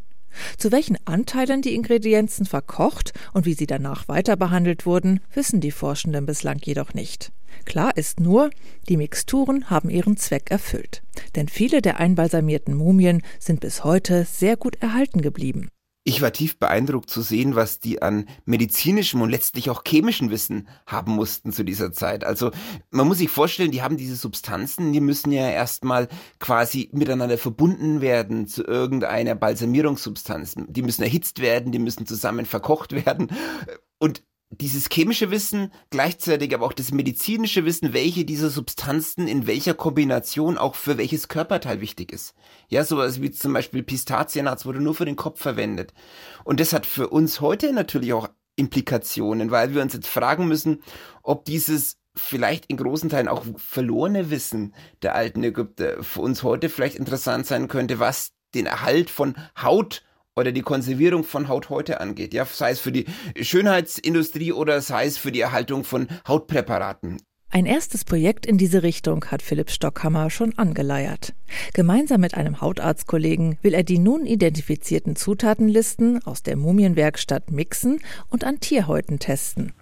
Zu 0.58 0.72
welchen 0.72 0.98
Anteilen 1.06 1.62
die 1.62 1.76
Ingredienzen 1.76 2.46
verkocht 2.46 3.14
und 3.34 3.46
wie 3.46 3.54
sie 3.54 3.68
danach 3.68 4.08
weiter 4.08 4.36
behandelt 4.36 4.86
wurden, 4.86 5.20
wissen 5.34 5.62
die 5.62 5.72
Forschenden 5.72 6.26
bislang 6.26 6.60
jedoch 6.64 6.94
nicht. 6.94 7.32
Klar 7.66 7.96
ist 7.98 8.20
nur, 8.20 8.50
die 8.88 8.98
Mixturen 8.98 9.70
haben 9.70 9.90
ihren 9.90 10.18
Zweck 10.18 10.52
erfüllt. 10.52 11.02
Denn 11.36 11.48
viele 11.48 11.82
der 11.82 12.00
einbalsamierten 12.00 12.76
Mumien 12.76 13.22
sind 13.40 13.60
bis 13.60 13.84
heute 13.84 14.26
sehr 14.26 14.58
gut 14.58 14.76
erhalten 14.82 15.22
geblieben. 15.22 15.70
Ich 16.06 16.22
war 16.22 16.32
tief 16.32 16.58
beeindruckt 16.58 17.10
zu 17.10 17.22
sehen, 17.22 17.56
was 17.56 17.80
die 17.80 18.02
an 18.02 18.26
medizinischem 18.46 19.22
und 19.22 19.30
letztlich 19.30 19.70
auch 19.70 19.84
chemischem 19.86 20.32
Wissen 20.32 20.68
haben 20.88 21.14
mussten 21.14 21.52
zu 21.52 21.64
dieser 21.64 21.92
Zeit. 21.92 22.24
Also 22.24 22.52
man 22.90 23.08
muss 23.08 23.18
sich 23.18 23.30
vorstellen, 23.30 23.72
die 23.72 23.82
haben 23.82 23.98
diese 23.98 24.16
Substanzen, 24.16 24.94
die 24.94 25.02
müssen 25.02 25.32
ja 25.32 25.50
erstmal 25.50 26.08
quasi 26.40 26.90
miteinander 26.94 27.38
verbunden 27.38 28.02
werden 28.02 28.48
zu 28.48 28.64
irgendeiner 28.64 29.36
Balsamierungssubstanz. 29.36 30.56
Die 30.68 30.82
müssen 30.82 31.04
erhitzt 31.04 31.42
werden, 31.42 31.72
die 31.72 31.80
müssen 31.80 32.08
zusammen 32.08 32.46
verkocht 32.46 32.94
werden. 32.94 33.28
Und 34.00 34.24
dieses 34.52 34.90
chemische 34.90 35.30
Wissen, 35.30 35.72
gleichzeitig 35.92 36.54
aber 36.56 36.66
auch 36.66 36.74
das 36.74 36.92
medizinische 36.92 37.66
Wissen, 37.66 37.94
welche 37.94 38.26
dieser 38.26 38.50
Substanzen 38.50 39.28
in 39.28 39.46
welcher 39.46 39.76
Kombination 39.76 40.58
auch 40.58 40.76
für 40.76 40.98
welches 40.98 41.28
Körperteil 41.28 41.82
wichtig 41.82 42.12
ist. 42.12 42.34
Ja, 42.68 42.84
sowas 42.84 43.22
wie 43.22 43.32
zum 43.32 43.54
Beispiel 43.54 43.84
Pistazienharz 43.84 44.66
wurde 44.66 44.82
nur 44.82 44.96
für 44.96 45.06
den 45.06 45.16
Kopf 45.16 45.40
verwendet. 45.40 45.94
Und 46.44 46.60
das 46.60 46.74
hat 46.74 46.88
für 46.88 47.10
uns 47.10 47.42
heute 47.42 47.72
natürlich 47.74 48.14
auch 48.14 48.30
Implikationen, 48.56 49.52
weil 49.52 49.74
wir 49.74 49.82
uns 49.82 49.94
jetzt 49.94 50.08
fragen 50.08 50.48
müssen, 50.48 50.82
ob 51.22 51.46
dieses 51.46 51.98
vielleicht 52.16 52.66
in 52.66 52.78
großen 52.78 53.10
Teilen 53.10 53.28
auch 53.28 53.46
verlorene 53.56 54.32
Wissen 54.32 54.74
der 55.04 55.16
alten 55.16 55.44
Ägypter 55.44 56.04
für 56.04 56.22
uns 56.22 56.44
heute 56.44 56.70
vielleicht 56.70 56.96
interessant 56.96 57.46
sein 57.46 57.68
könnte, 57.68 58.00
was 58.00 58.34
den 58.56 58.66
Erhalt 58.66 59.10
von 59.12 59.36
Haut 59.62 60.04
oder 60.40 60.52
die 60.52 60.62
Konservierung 60.62 61.24
von 61.24 61.48
Haut 61.48 61.70
heute 61.70 62.00
angeht. 62.02 62.34
Ja, 62.34 62.46
sei 62.46 62.72
es 62.72 62.80
für 62.80 62.92
die 62.92 63.06
Schönheitsindustrie 63.40 64.54
oder 64.54 64.82
sei 64.82 65.06
es 65.06 65.18
für 65.18 65.32
die 65.32 65.42
Erhaltung 65.42 65.84
von 65.84 66.08
Hautpräparaten. 66.28 67.22
Ein 67.52 67.66
erstes 67.66 68.06
Projekt 68.06 68.46
in 68.46 68.60
diese 68.60 68.84
Richtung 68.84 69.26
hat 69.26 69.42
Philipp 69.42 69.72
Stockhammer 69.72 70.30
schon 70.30 70.56
angeleiert. 70.60 71.34
Gemeinsam 71.74 72.22
mit 72.22 72.36
einem 72.36 72.62
Hautarztkollegen 72.62 73.58
will 73.64 73.74
er 73.74 73.82
die 73.82 73.98
nun 73.98 74.28
identifizierten 74.28 75.16
Zutatenlisten 75.16 76.24
aus 76.26 76.44
der 76.44 76.56
Mumienwerkstatt 76.56 77.50
mixen 77.50 78.02
und 78.30 78.44
an 78.44 78.60
Tierhäuten 78.60 79.18
testen. 79.18 79.74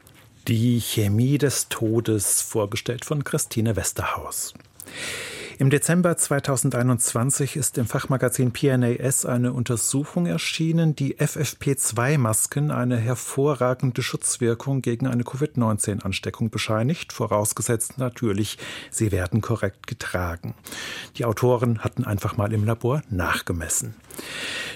Die 0.48 0.80
Chemie 0.80 1.38
des 1.38 1.68
Todes, 1.68 2.42
vorgestellt 2.42 3.04
von 3.04 3.26
Christine 3.26 3.76
Westerhaus. 3.76 4.54
Im 5.60 5.72
Dezember 5.72 6.16
2021 6.16 7.56
ist 7.56 7.80
im 7.80 7.88
Fachmagazin 7.88 8.52
PNAS 8.52 9.26
eine 9.26 9.54
Untersuchung 9.54 10.28
erschienen, 10.28 10.96
die 10.96 11.16
FFP2-Masken 11.16 12.70
eine 12.70 12.98
hervorragende 12.98 14.04
Schutzwirkung 14.04 14.84
gegen 14.84 15.08
eine 15.08 15.24
Covid-19-Ansteckung 15.24 16.52
bescheinigt, 16.52 17.12
vorausgesetzt 17.12 17.98
natürlich, 17.98 18.60
sie 18.92 19.12
werden 19.12 19.42
korrekt 19.42 19.88
getragen. 19.88 20.54
Die 21.18 21.26
Autoren 21.26 21.80
hatten 21.80 22.04
einfach 22.04 22.38
mal 22.38 22.54
im 22.54 22.64
Labor 22.64 23.02
nachgemessen. 23.10 23.96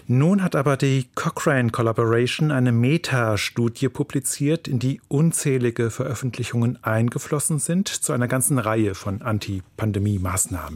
Nun 0.08 0.44
hat 0.44 0.56
aber 0.56 0.78
die 0.78 1.08
Cochrane 1.14 1.70
Collaboration 1.70 2.52
eine 2.52 2.72
Meta-Studie 2.72 3.90
publiziert, 3.90 4.68
in 4.68 4.80
die 4.80 5.00
unzählige 5.10 5.92
Veröffentlichungen 5.92 6.84
eingeflossen 6.84 7.60
sind 7.60 7.88
zu 7.88 8.14
einer 8.14 8.28
ganzen 8.28 8.58
Reihe 8.58 8.96
von 8.96 9.22
Anti-Pandemie-Maßnahmen. 9.22 10.71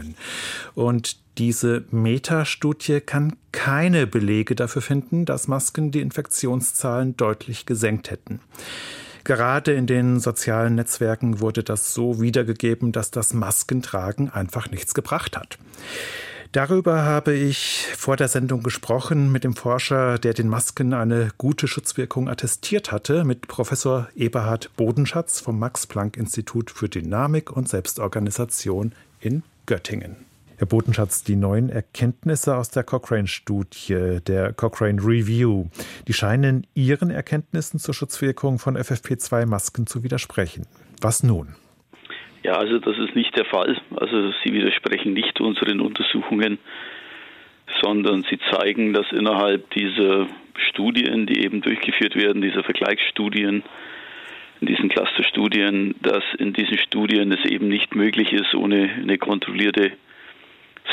Und 0.74 1.18
diese 1.38 1.84
Meta-Studie 1.92 3.02
kann 3.02 3.36
keine 3.52 4.08
Belege 4.08 4.56
dafür 4.56 4.82
finden, 4.82 5.26
dass 5.26 5.48
Masken 5.48 5.92
die 5.92 6.02
Infektionszahlen 6.02 7.18
deutlich 7.18 7.66
gesenkt 7.66 8.12
hätten. 8.12 8.40
Gerade 9.26 9.74
in 9.74 9.88
den 9.88 10.20
sozialen 10.20 10.76
Netzwerken 10.76 11.40
wurde 11.40 11.64
das 11.64 11.94
so 11.94 12.22
wiedergegeben, 12.22 12.92
dass 12.92 13.10
das 13.10 13.34
Maskentragen 13.34 14.30
einfach 14.30 14.70
nichts 14.70 14.94
gebracht 14.94 15.36
hat. 15.36 15.58
Darüber 16.52 17.04
habe 17.04 17.34
ich 17.34 17.88
vor 17.98 18.16
der 18.16 18.30
Sendung 18.30 18.64
gesprochen 18.64 19.30
mit 19.30 19.44
dem 19.44 19.56
Forscher, 19.56 20.18
der 20.20 20.34
den 20.34 20.48
Masken 20.48 20.94
eine 20.94 21.32
gute 21.38 21.68
Schutzwirkung 21.68 22.30
attestiert 22.30 22.94
hatte, 22.94 23.26
mit 23.26 23.48
Professor 23.50 24.08
Eberhard 24.16 24.70
Bodenschatz 24.78 25.42
vom 25.42 25.60
Max-Planck-Institut 25.60 26.72
für 26.72 26.88
Dynamik 26.88 27.52
und 27.52 27.68
Selbstorganisation 27.68 28.94
in 29.20 29.44
Göttingen. 29.66 30.16
Herr 30.58 30.68
Bodenschatz, 30.68 31.24
die 31.24 31.36
neuen 31.36 31.70
Erkenntnisse 31.70 32.56
aus 32.56 32.70
der 32.70 32.84
Cochrane-Studie, 32.84 34.20
der 34.26 34.54
Cochrane 34.54 35.02
Review, 35.02 35.66
die 36.08 36.14
scheinen 36.14 36.66
Ihren 36.74 37.10
Erkenntnissen 37.12 37.78
zur 37.78 37.94
Schutzwirkung 37.94 38.58
von 38.58 38.78
FFP2-Masken 38.78 39.86
zu 39.86 40.04
widersprechen. 40.04 40.66
Was 41.02 41.24
nun? 41.24 41.56
Ja, 42.44 42.54
also 42.54 42.80
das 42.80 42.98
ist 42.98 43.16
nicht 43.16 43.36
der 43.36 43.46
Fall. 43.46 43.76
Also 43.98 44.32
sie 44.44 44.54
widersprechen 44.54 45.14
nicht 45.14 45.42
unseren 45.42 45.82
Untersuchungen, 45.82 46.58
sondern 47.82 48.24
sie 48.30 48.40
zeigen, 48.52 48.94
dass 48.94 49.12
innerhalb 49.12 49.70
dieser 49.72 50.28
Studien, 50.70 51.26
die 51.26 51.44
eben 51.44 51.62
durchgeführt 51.62 52.16
werden, 52.16 52.42
dieser 52.42 52.64
Vergleichsstudien, 52.64 53.64
in 54.62 54.68
diesen 54.68 54.90
Clusterstudien, 54.90 55.96
dass 56.02 56.24
in 56.38 56.54
diesen 56.54 56.78
Studien 56.78 57.32
es 57.32 57.44
eben 57.50 57.68
nicht 57.68 57.96
möglich 57.96 58.32
ist, 58.34 58.54
ohne 58.56 58.90
eine 59.02 59.18
kontrollierte 59.18 59.92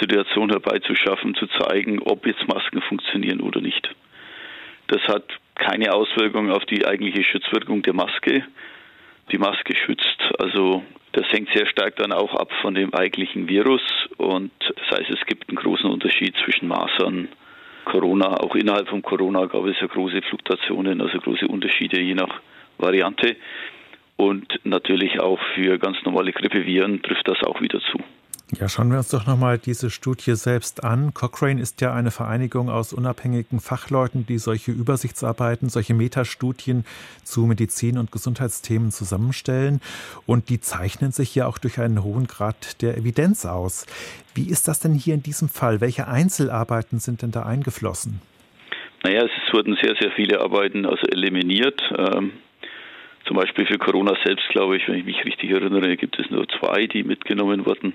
Situation 0.00 0.50
herbeizuschaffen, 0.50 1.34
zu 1.34 1.46
zeigen, 1.46 2.00
ob 2.00 2.26
jetzt 2.26 2.46
Masken 2.48 2.80
funktionieren 2.82 3.40
oder 3.40 3.60
nicht. 3.60 3.94
Das 4.88 5.02
hat 5.02 5.24
keine 5.54 5.92
Auswirkung 5.92 6.50
auf 6.50 6.64
die 6.64 6.86
eigentliche 6.86 7.24
Schutzwirkung 7.24 7.82
der 7.82 7.94
Maske. 7.94 8.44
Die 9.30 9.38
Maske 9.38 9.76
schützt 9.76 10.20
also 10.38 10.82
das 11.12 11.26
hängt 11.30 11.50
sehr 11.54 11.66
stark 11.66 11.96
dann 11.96 12.12
auch 12.12 12.34
ab 12.34 12.50
von 12.62 12.74
dem 12.74 12.94
eigentlichen 12.94 13.48
Virus 13.48 13.82
und 14.16 14.50
das 14.60 14.98
heißt, 14.98 15.10
es 15.10 15.26
gibt 15.26 15.48
einen 15.48 15.56
großen 15.56 15.88
Unterschied 15.90 16.34
zwischen 16.42 16.68
Masern, 16.68 17.28
Corona. 17.84 18.38
Auch 18.40 18.54
innerhalb 18.54 18.88
von 18.88 19.02
Corona 19.02 19.44
gab 19.46 19.66
es 19.66 19.78
ja 19.80 19.86
große 19.88 20.22
Fluktuationen, 20.22 21.00
also 21.02 21.18
große 21.18 21.46
Unterschiede 21.46 22.00
je 22.00 22.14
nach 22.14 22.40
Variante. 22.82 23.36
Und 24.16 24.60
natürlich 24.64 25.20
auch 25.20 25.40
für 25.54 25.78
ganz 25.78 25.96
normale 26.04 26.32
Grippeviren 26.32 27.02
trifft 27.02 27.26
das 27.26 27.42
auch 27.42 27.60
wieder 27.60 27.80
zu. 27.80 27.98
Ja, 28.60 28.68
schauen 28.68 28.90
wir 28.90 28.98
uns 28.98 29.08
doch 29.08 29.26
nochmal 29.26 29.56
diese 29.56 29.88
Studie 29.88 30.34
selbst 30.34 30.84
an. 30.84 31.14
Cochrane 31.14 31.58
ist 31.58 31.80
ja 31.80 31.94
eine 31.94 32.10
Vereinigung 32.10 32.68
aus 32.68 32.92
unabhängigen 32.92 33.60
Fachleuten, 33.60 34.26
die 34.26 34.36
solche 34.36 34.72
Übersichtsarbeiten, 34.72 35.70
solche 35.70 35.94
Metastudien 35.94 36.84
zu 37.24 37.46
Medizin- 37.46 37.96
und 37.96 38.12
Gesundheitsthemen 38.12 38.90
zusammenstellen. 38.90 39.80
Und 40.26 40.50
die 40.50 40.60
zeichnen 40.60 41.12
sich 41.12 41.34
ja 41.34 41.46
auch 41.46 41.56
durch 41.56 41.80
einen 41.80 42.04
hohen 42.04 42.26
Grad 42.26 42.82
der 42.82 42.98
Evidenz 42.98 43.46
aus. 43.46 43.86
Wie 44.34 44.50
ist 44.50 44.68
das 44.68 44.80
denn 44.80 44.92
hier 44.92 45.14
in 45.14 45.22
diesem 45.22 45.48
Fall? 45.48 45.80
Welche 45.80 46.06
Einzelarbeiten 46.06 46.98
sind 46.98 47.22
denn 47.22 47.30
da 47.30 47.44
eingeflossen? 47.44 48.20
Naja, 49.02 49.24
es 49.24 49.54
wurden 49.54 49.78
sehr, 49.82 49.94
sehr 49.98 50.10
viele 50.10 50.42
Arbeiten 50.42 50.84
also 50.84 51.06
eliminiert. 51.06 51.80
Ähm 51.96 52.32
zum 53.24 53.36
Beispiel 53.36 53.66
für 53.66 53.78
Corona 53.78 54.16
selbst, 54.24 54.48
glaube 54.48 54.76
ich, 54.76 54.88
wenn 54.88 54.96
ich 54.96 55.04
mich 55.04 55.24
richtig 55.24 55.50
erinnere, 55.50 55.96
gibt 55.96 56.18
es 56.18 56.30
nur 56.30 56.46
zwei, 56.48 56.86
die 56.86 57.02
mitgenommen 57.02 57.64
wurden. 57.66 57.94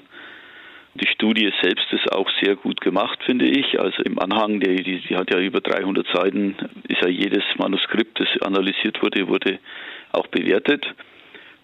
Die 0.95 1.07
Studie 1.07 1.51
selbst 1.61 1.85
ist 1.91 2.11
auch 2.11 2.27
sehr 2.41 2.55
gut 2.55 2.81
gemacht, 2.81 3.19
finde 3.23 3.45
ich. 3.45 3.79
Also 3.79 4.01
im 4.03 4.17
Anhang, 4.17 4.59
die, 4.59 4.83
die, 4.83 4.99
die 4.99 5.15
hat 5.15 5.31
ja 5.31 5.39
über 5.39 5.61
300 5.61 6.07
Seiten, 6.11 6.55
ist 6.87 7.01
ja 7.01 7.07
jedes 7.07 7.43
Manuskript, 7.57 8.19
das 8.19 8.41
analysiert 8.41 9.01
wurde, 9.03 9.27
wurde 9.27 9.59
auch 10.11 10.27
bewertet. 10.27 10.87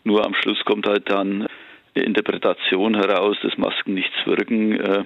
Nur 0.03 0.25
am 0.25 0.35
Schluss 0.35 0.63
kommt 0.65 0.85
halt 0.85 1.09
dann 1.09 1.47
eine 1.95 2.05
Interpretation 2.05 2.95
heraus, 2.95 3.37
dass 3.41 3.57
Masken 3.57 3.93
nichts 3.93 4.15
wirken. 4.25 4.79
Äh, 4.79 5.05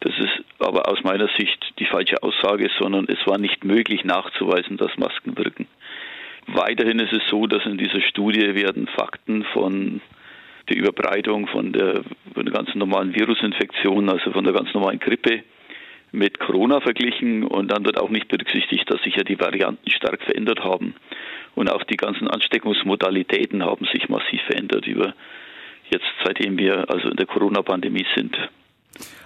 das 0.00 0.18
ist 0.18 0.44
aber 0.58 0.88
aus 0.88 1.02
meiner 1.02 1.28
Sicht 1.38 1.74
die 1.78 1.86
falsche 1.86 2.22
Aussage, 2.22 2.70
sondern 2.80 3.06
es 3.08 3.24
war 3.26 3.38
nicht 3.38 3.64
möglich 3.64 4.04
nachzuweisen, 4.04 4.76
dass 4.76 4.96
Masken 4.96 5.36
wirken. 5.36 5.66
Weiterhin 6.58 6.98
ist 6.98 7.12
es 7.12 7.22
so, 7.30 7.46
dass 7.46 7.64
in 7.66 7.78
dieser 7.78 8.00
Studie 8.00 8.56
werden 8.56 8.88
Fakten 8.88 9.44
von 9.52 10.00
die 10.68 10.76
Überbreitung 10.76 11.46
von 11.46 11.72
der, 11.72 12.02
von 12.34 12.44
der 12.44 12.52
ganz 12.52 12.74
normalen 12.74 13.14
Virusinfektion, 13.14 14.08
also 14.08 14.32
von 14.32 14.42
der 14.42 14.52
ganz 14.52 14.74
normalen 14.74 14.98
Grippe 14.98 15.44
mit 16.10 16.40
Corona 16.40 16.80
verglichen 16.80 17.44
und 17.44 17.70
dann 17.70 17.84
wird 17.84 18.00
auch 18.00 18.10
nicht 18.10 18.26
berücksichtigt, 18.26 18.90
dass 18.90 19.00
sich 19.02 19.14
ja 19.14 19.22
die 19.22 19.38
Varianten 19.38 19.88
stark 19.88 20.20
verändert 20.22 20.58
haben 20.64 20.96
und 21.54 21.70
auch 21.70 21.84
die 21.84 21.96
ganzen 21.96 22.26
Ansteckungsmodalitäten 22.26 23.64
haben 23.64 23.86
sich 23.92 24.08
massiv 24.08 24.42
verändert 24.48 24.84
über 24.88 25.14
jetzt 25.90 26.06
seitdem 26.24 26.58
wir 26.58 26.90
also 26.90 27.08
in 27.08 27.16
der 27.16 27.26
Corona-Pandemie 27.26 28.06
sind. 28.16 28.36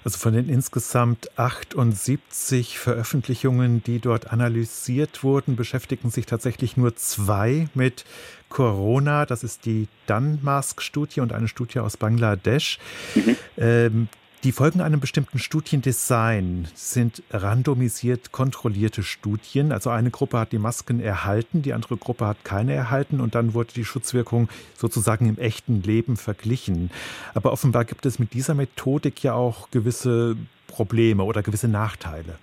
Also 0.04 0.18
von 0.18 0.32
den 0.32 0.48
insgesamt 0.48 1.38
78 1.38 2.78
Veröffentlichungen, 2.78 3.82
die 3.84 4.00
dort 4.00 4.32
analysiert 4.32 5.22
wurden, 5.22 5.54
beschäftigen 5.54 6.10
sich 6.10 6.26
tatsächlich 6.26 6.76
nur 6.76 6.96
zwei 6.96 7.68
mit 7.74 8.04
Corona. 8.48 9.26
Das 9.26 9.44
ist 9.44 9.64
die 9.64 9.88
Danmark-Studie 10.06 11.20
und 11.20 11.32
eine 11.32 11.48
Studie 11.48 11.78
aus 11.78 11.96
Bangladesch. 11.96 12.78
Mhm. 13.14 13.36
Ähm, 13.56 14.08
die 14.44 14.50
folgen 14.50 14.80
einem 14.80 14.98
bestimmten 14.98 15.38
Studiendesign, 15.38 16.66
sind 16.74 17.22
randomisiert 17.30 18.32
kontrollierte 18.32 19.04
Studien. 19.04 19.70
Also 19.70 19.90
eine 19.90 20.10
Gruppe 20.10 20.38
hat 20.38 20.50
die 20.50 20.58
Masken 20.58 21.00
erhalten, 21.00 21.62
die 21.62 21.72
andere 21.72 21.96
Gruppe 21.96 22.26
hat 22.26 22.44
keine 22.44 22.72
erhalten 22.74 23.20
und 23.20 23.36
dann 23.36 23.54
wurde 23.54 23.72
die 23.74 23.84
Schutzwirkung 23.84 24.48
sozusagen 24.74 25.28
im 25.28 25.38
echten 25.38 25.82
Leben 25.82 26.16
verglichen. 26.16 26.90
Aber 27.34 27.52
offenbar 27.52 27.84
gibt 27.84 28.04
es 28.04 28.18
mit 28.18 28.34
dieser 28.34 28.54
Methodik 28.54 29.22
ja 29.22 29.34
auch 29.34 29.70
gewisse 29.70 30.36
Probleme 30.66 31.22
oder 31.22 31.42
gewisse 31.42 31.68
Nachteile. 31.68 32.38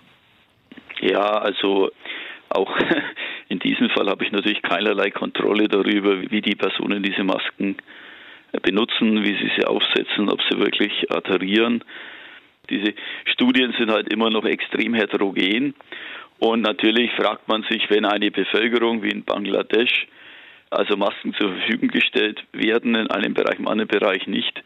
Ja, 1.02 1.38
also 1.38 1.90
auch 2.48 2.70
in 3.48 3.58
diesem 3.58 3.90
Fall 3.90 4.08
habe 4.08 4.24
ich 4.24 4.32
natürlich 4.32 4.62
keinerlei 4.62 5.10
Kontrolle 5.10 5.68
darüber, 5.68 6.22
wie 6.30 6.40
die 6.40 6.54
Personen 6.54 7.02
diese 7.02 7.24
Masken 7.24 7.76
benutzen, 8.62 9.22
wie 9.24 9.36
sie 9.36 9.50
sie 9.56 9.64
aufsetzen, 9.64 10.28
ob 10.28 10.40
sie 10.50 10.58
wirklich 10.58 11.10
adherieren. 11.10 11.84
Diese 12.68 12.94
Studien 13.24 13.74
sind 13.78 13.90
halt 13.90 14.12
immer 14.12 14.30
noch 14.30 14.44
extrem 14.44 14.94
heterogen. 14.94 15.74
Und 16.38 16.62
natürlich 16.62 17.10
fragt 17.12 17.48
man 17.48 17.64
sich, 17.70 17.88
wenn 17.90 18.04
eine 18.04 18.30
Bevölkerung 18.30 19.02
wie 19.02 19.10
in 19.10 19.24
Bangladesch 19.24 20.06
also 20.70 20.96
Masken 20.96 21.34
zur 21.34 21.52
Verfügung 21.52 21.88
gestellt 21.88 22.44
werden, 22.52 22.94
in 22.94 23.10
einem 23.10 23.34
Bereich, 23.34 23.58
im 23.58 23.66
anderen 23.66 23.88
Bereich 23.88 24.26
nicht, 24.26 24.62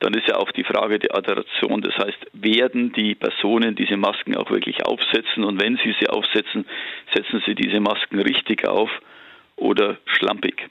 dann 0.00 0.12
ist 0.12 0.28
ja 0.28 0.36
auch 0.36 0.52
die 0.52 0.64
Frage 0.64 0.98
der 0.98 1.16
Adheration. 1.16 1.80
Das 1.80 1.96
heißt, 1.96 2.26
werden 2.34 2.92
die 2.92 3.14
Personen 3.14 3.74
diese 3.74 3.96
Masken 3.96 4.36
auch 4.36 4.50
wirklich 4.50 4.84
aufsetzen? 4.84 5.44
Und 5.44 5.60
wenn 5.60 5.78
sie 5.78 5.94
sie 5.98 6.08
aufsetzen, 6.08 6.66
setzen 7.14 7.42
sie 7.46 7.54
diese 7.54 7.80
Masken 7.80 8.20
richtig 8.20 8.68
auf 8.68 8.90
oder 9.56 9.96
schlampig? 10.04 10.68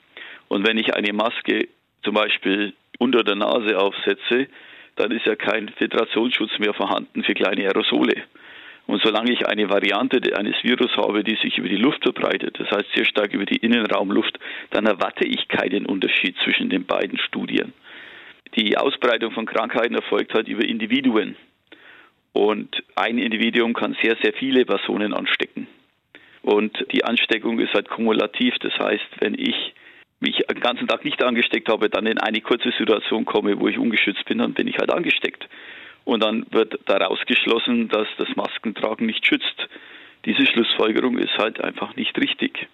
Und 0.48 0.66
wenn 0.66 0.78
ich 0.78 0.94
eine 0.94 1.12
Maske 1.12 1.68
zum 2.06 2.14
Beispiel 2.14 2.72
unter 2.98 3.24
der 3.24 3.34
Nase 3.34 3.78
aufsetze, 3.78 4.46
dann 4.94 5.10
ist 5.10 5.26
ja 5.26 5.34
kein 5.34 5.68
Filtrationsschutz 5.68 6.58
mehr 6.58 6.72
vorhanden 6.72 7.24
für 7.24 7.34
kleine 7.34 7.66
Aerosole. 7.66 8.22
Und 8.86 9.02
solange 9.02 9.32
ich 9.32 9.46
eine 9.46 9.68
Variante 9.68 10.20
eines 10.38 10.54
Virus 10.62 10.96
habe, 10.96 11.24
die 11.24 11.34
sich 11.42 11.58
über 11.58 11.68
die 11.68 11.76
Luft 11.76 12.04
verbreitet, 12.04 12.56
das 12.60 12.70
heißt 12.70 12.86
sehr 12.94 13.04
stark 13.04 13.34
über 13.34 13.44
die 13.44 13.56
Innenraumluft, 13.56 14.38
dann 14.70 14.86
erwarte 14.86 15.26
ich 15.26 15.48
keinen 15.48 15.84
Unterschied 15.84 16.36
zwischen 16.44 16.70
den 16.70 16.86
beiden 16.86 17.18
Studien. 17.18 17.72
Die 18.54 18.78
Ausbreitung 18.78 19.32
von 19.32 19.44
Krankheiten 19.44 19.96
erfolgt 19.96 20.32
halt 20.32 20.46
über 20.46 20.64
Individuen. 20.64 21.34
Und 22.32 22.84
ein 22.94 23.18
Individuum 23.18 23.74
kann 23.74 23.96
sehr, 24.00 24.16
sehr 24.22 24.32
viele 24.34 24.64
Personen 24.64 25.12
anstecken. 25.12 25.66
Und 26.42 26.72
die 26.92 27.04
Ansteckung 27.04 27.58
ist 27.58 27.74
halt 27.74 27.88
kumulativ. 27.88 28.54
Das 28.60 28.72
heißt, 28.78 29.06
wenn 29.18 29.34
ich 29.34 29.74
mich 30.20 30.42
den 30.48 30.60
ganzen 30.60 30.88
Tag 30.88 31.04
nicht 31.04 31.22
angesteckt 31.22 31.68
habe, 31.68 31.90
dann 31.90 32.06
in 32.06 32.18
eine 32.18 32.40
kurze 32.40 32.72
Situation 32.78 33.24
komme, 33.24 33.58
wo 33.60 33.68
ich 33.68 33.78
ungeschützt 33.78 34.24
bin, 34.24 34.38
dann 34.38 34.54
bin 34.54 34.66
ich 34.66 34.78
halt 34.78 34.90
angesteckt. 34.90 35.48
Und 36.04 36.22
dann 36.22 36.46
wird 36.50 36.78
daraus 36.86 37.18
geschlossen, 37.26 37.88
dass 37.88 38.06
das 38.18 38.28
Maskentragen 38.36 39.06
nicht 39.06 39.26
schützt. 39.26 39.68
Diese 40.24 40.46
Schlussfolgerung 40.46 41.18
ist 41.18 41.36
halt 41.36 41.60
einfach 41.60 41.96
nicht 41.96 42.16
richtig. 42.18 42.68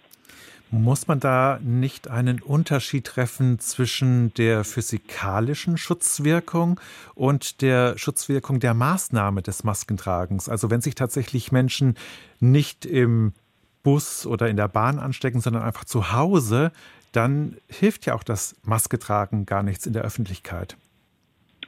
Muss 0.71 1.07
man 1.07 1.21
da 1.21 1.59
nicht 1.63 2.09
einen 2.09 2.41
Unterschied 2.41 3.05
treffen 3.07 3.59
zwischen 3.59 4.33
der 4.35 4.65
physikalischen 4.65 5.77
Schutzwirkung 5.77 6.81
und 7.15 7.61
der 7.61 7.99
Schutzwirkung 7.99 8.59
der 8.59 8.73
Maßnahme 8.73 9.43
des 9.43 9.65
Maskentragens? 9.65 10.49
Also 10.49 10.71
wenn 10.71 10.81
sich 10.81 10.95
tatsächlich 10.95 11.53
Menschen 11.53 11.97
nicht 12.41 12.87
im 12.87 13.35
Bus 13.83 14.27
oder 14.27 14.49
in 14.49 14.57
der 14.57 14.69
Bahn 14.69 14.99
anstecken, 14.99 15.43
sondern 15.43 15.63
einfach 15.63 15.85
zu 15.85 16.13
Hause, 16.13 16.73
dann 17.12 17.59
hilft 17.71 18.07
ja 18.07 18.14
auch 18.14 18.25
das 18.25 18.61
Masketragen 18.64 19.47
gar 19.47 19.62
nichts 19.62 19.87
in 19.87 19.92
der 19.92 20.02
Öffentlichkeit. 20.02 20.76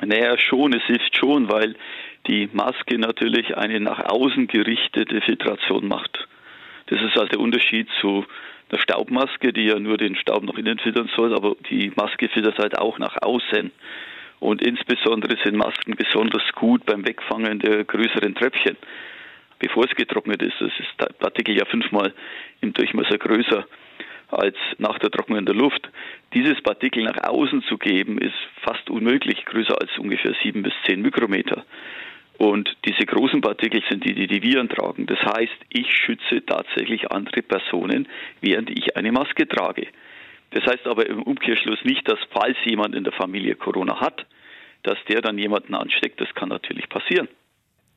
Naja, 0.01 0.37
schon, 0.39 0.73
es 0.75 0.83
hilft 0.85 1.17
schon, 1.17 1.49
weil 1.49 1.77
die 2.27 2.49
Maske 2.53 2.99
natürlich 2.99 3.57
eine 3.57 3.81
nach 3.81 4.01
außen 4.01 4.49
gerichtete 4.49 5.21
Filtration 5.21 5.87
macht. 5.87 6.27
Das 6.87 7.01
ist 7.01 7.17
also 7.17 7.27
der 7.27 7.41
Unterschied 7.41 7.89
zu 8.01 8.25
der 8.71 8.79
Staubmaske, 8.79 9.53
die 9.53 9.67
ja 9.67 9.79
nur 9.79 9.97
den 9.97 10.17
Staub 10.17 10.43
nach 10.43 10.55
innen 10.55 10.79
filtern 10.79 11.11
soll, 11.15 11.35
aber 11.35 11.55
die 11.71 11.93
Maske 11.95 12.29
filtert 12.29 12.59
halt 12.59 12.79
auch 12.79 12.99
nach 12.99 13.17
außen. 13.23 13.71
Und 14.41 14.63
insbesondere 14.63 15.37
sind 15.45 15.57
Masken 15.57 15.95
besonders 15.97 16.43
gut 16.55 16.85
beim 16.85 17.07
Wegfangen 17.07 17.61
der 17.61 17.85
größeren 17.85 18.35
Tröpfchen. 18.35 18.77
Bevor 19.59 19.85
es 19.85 19.95
getrocknet 19.95 20.43
ist, 20.43 20.61
das 20.61 20.73
ist 20.79 21.01
der 21.01 21.13
Partikel 21.19 21.57
ja 21.57 21.65
fünfmal 21.67 22.13
im 22.61 22.73
Durchmesser 22.73 23.17
größer 23.17 23.65
als 24.29 24.57
nach 24.79 24.99
der 24.99 25.11
Trocknung 25.11 25.45
der 25.45 25.55
Luft. 25.55 25.89
Dieses 26.33 26.61
Partikel 26.63 27.05
nach 27.05 27.23
außen 27.29 27.63
zu 27.63 27.79
geben, 27.79 28.19
ist 28.19 28.35
fast 28.63 28.91
unmöglich, 28.91 29.45
größer 29.45 29.81
als 29.81 29.91
ungefähr 29.99 30.35
sieben 30.43 30.63
bis 30.63 30.73
zehn 30.87 31.03
Mikrometer. 31.03 31.65
Und 32.39 32.77
diese 32.85 33.07
großen 33.07 33.41
Partikel 33.41 33.83
sind 33.89 34.05
die, 34.05 34.15
die 34.15 34.27
die 34.27 34.43
Viren 34.43 34.69
tragen. 34.69 35.07
Das 35.07 35.21
heißt, 35.21 35.57
ich 35.69 35.87
schütze 35.97 36.45
tatsächlich 36.45 37.11
andere 37.13 37.43
Personen, 37.43 38.09
während 38.41 38.71
ich 38.71 38.97
eine 38.97 39.13
Maske 39.13 39.47
trage. 39.47 39.87
Das 40.51 40.65
heißt 40.65 40.87
aber 40.87 41.07
im 41.07 41.23
Umkehrschluss 41.23 41.85
nicht, 41.85 42.09
dass 42.09 42.19
falls 42.33 42.57
jemand 42.65 42.95
in 42.95 43.05
der 43.05 43.13
Familie 43.13 43.55
Corona 43.55 44.01
hat, 44.01 44.27
dass 44.83 44.99
der 45.09 45.21
dann 45.21 45.39
jemanden 45.39 45.75
ansteckt. 45.75 46.21
Das 46.21 46.33
kann 46.35 46.49
natürlich 46.49 46.89
passieren. 46.89 47.29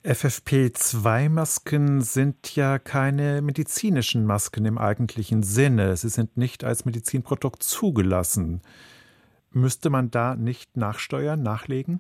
FFP2-Masken 0.08 2.00
sind 2.00 2.56
ja 2.56 2.80
keine 2.80 3.42
medizinischen 3.42 4.26
Masken 4.26 4.64
im 4.64 4.78
eigentlichen 4.78 5.44
Sinne. 5.44 5.98
Sie 5.98 6.08
sind 6.08 6.38
nicht 6.38 6.64
als 6.64 6.86
Medizinprodukt 6.86 7.62
zugelassen. 7.62 8.62
Müsste 9.52 9.90
man 9.90 10.10
da 10.10 10.36
nicht 10.36 10.78
nachsteuern, 10.78 11.44
nachlegen? 11.44 12.00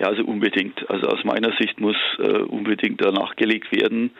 Ja, 0.00 0.08
also 0.08 0.24
unbedingt. 0.24 0.90
Also 0.90 1.06
aus 1.06 1.22
meiner 1.22 1.52
Sicht 1.60 1.78
muss 1.78 1.94
äh, 2.18 2.38
unbedingt 2.38 3.00
da 3.00 3.12
nachgelegt 3.12 3.70
werden. 3.70 4.10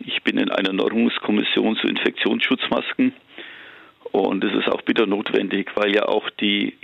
Ich 0.00 0.24
bin 0.24 0.38
in 0.38 0.50
einer 0.50 0.72
Normungskommission 0.72 1.76
zu 1.76 1.86
Infektionsschutzmasken 1.86 3.12
und 4.12 4.44
es 4.44 4.54
ist 4.54 4.68
auch 4.68 4.82
bitter 4.82 5.06
notwendig, 5.06 5.70
weil 5.74 5.94
ja 5.94 6.06
auch 6.06 6.28
die 6.30 6.74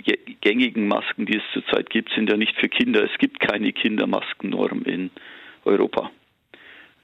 gängigen 0.41 0.87
Masken, 0.87 1.25
die 1.25 1.37
es 1.37 1.43
zurzeit 1.53 1.89
gibt, 1.89 2.11
sind 2.13 2.29
ja 2.29 2.37
nicht 2.37 2.55
für 2.57 2.69
Kinder. 2.69 3.03
Es 3.03 3.17
gibt 3.17 3.39
keine 3.39 3.73
Kindermaskennorm 3.73 4.83
in 4.83 5.09
Europa. 5.63 6.11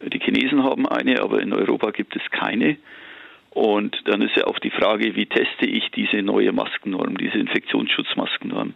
Die 0.01 0.19
Chinesen 0.19 0.63
haben 0.63 0.87
eine, 0.87 1.21
aber 1.21 1.41
in 1.41 1.53
Europa 1.53 1.91
gibt 1.91 2.15
es 2.15 2.23
keine. 2.31 2.77
Und 3.51 3.97
dann 4.05 4.21
ist 4.21 4.35
ja 4.37 4.45
auch 4.45 4.59
die 4.59 4.69
Frage, 4.69 5.15
wie 5.15 5.25
teste 5.25 5.65
ich 5.65 5.91
diese 5.91 6.21
neue 6.21 6.53
Maskennorm, 6.53 7.17
diese 7.17 7.37
Infektionsschutzmaskennorm. 7.37 8.73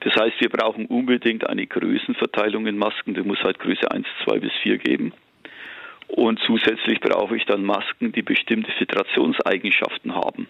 Das 0.00 0.14
heißt, 0.14 0.40
wir 0.40 0.48
brauchen 0.48 0.86
unbedingt 0.86 1.48
eine 1.48 1.66
Größenverteilung 1.66 2.66
in 2.66 2.78
Masken. 2.78 3.14
Die 3.14 3.22
muss 3.22 3.42
halt 3.42 3.58
Größe 3.58 3.90
1, 3.90 4.06
2 4.24 4.38
bis 4.38 4.52
4 4.62 4.78
geben. 4.78 5.12
Und 6.14 6.40
zusätzlich 6.40 7.00
brauche 7.00 7.36
ich 7.38 7.46
dann 7.46 7.64
Masken, 7.64 8.12
die 8.12 8.20
bestimmte 8.20 8.70
Filtrationseigenschaften 8.72 10.14
haben. 10.14 10.46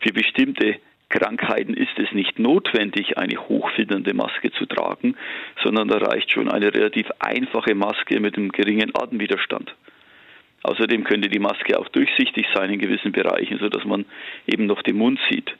Für 0.00 0.12
bestimmte 0.12 0.76
Krankheiten 1.08 1.72
ist 1.72 1.98
es 1.98 2.12
nicht 2.12 2.38
notwendig, 2.38 3.16
eine 3.16 3.38
hochfilternde 3.38 4.12
Maske 4.12 4.52
zu 4.52 4.66
tragen, 4.66 5.16
sondern 5.64 5.88
da 5.88 5.96
reicht 5.96 6.30
schon 6.30 6.50
eine 6.50 6.74
relativ 6.74 7.06
einfache 7.20 7.74
Maske 7.74 8.20
mit 8.20 8.36
einem 8.36 8.52
geringen 8.52 8.92
Atemwiderstand. 8.94 9.74
Außerdem 10.62 11.04
könnte 11.04 11.30
die 11.30 11.38
Maske 11.38 11.78
auch 11.78 11.88
durchsichtig 11.88 12.46
sein 12.54 12.70
in 12.70 12.78
gewissen 12.78 13.12
Bereichen, 13.12 13.58
sodass 13.60 13.86
man 13.86 14.04
eben 14.46 14.66
noch 14.66 14.82
den 14.82 14.98
Mund 14.98 15.18
sieht. 15.30 15.56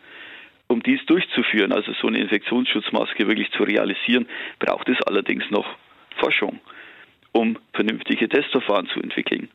Um 0.69 0.83
dies 0.83 1.05
durchzuführen, 1.07 1.73
also 1.73 1.93
so 1.95 2.07
eine 2.07 2.19
Infektionsschutzmaske 2.19 3.27
wirklich 3.27 3.51
zu 3.53 3.63
realisieren, 3.63 4.29
braucht 4.59 4.91
es 4.91 5.01
allerdings 5.07 5.51
noch 5.51 5.67
Forschung, 6.19 6.61
um 7.33 7.59
vernünftige 7.73 8.29
Testverfahren 8.29 8.87
zu 8.89 9.01
entwickeln 9.01 9.49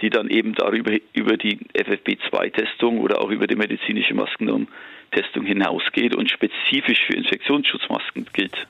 die 0.00 0.10
dann 0.10 0.28
eben 0.28 0.54
darüber 0.54 0.92
über 1.12 1.36
die 1.36 1.58
FFP2-Testung 1.74 2.98
oder 3.00 3.20
auch 3.20 3.30
über 3.30 3.46
die 3.46 3.56
medizinische 3.56 4.14
Maskennorm-Testung 4.14 5.44
hinausgeht 5.44 6.14
und 6.14 6.30
spezifisch 6.30 7.04
für 7.06 7.14
Infektionsschutzmasken 7.14 8.26
gilt. 8.32 8.66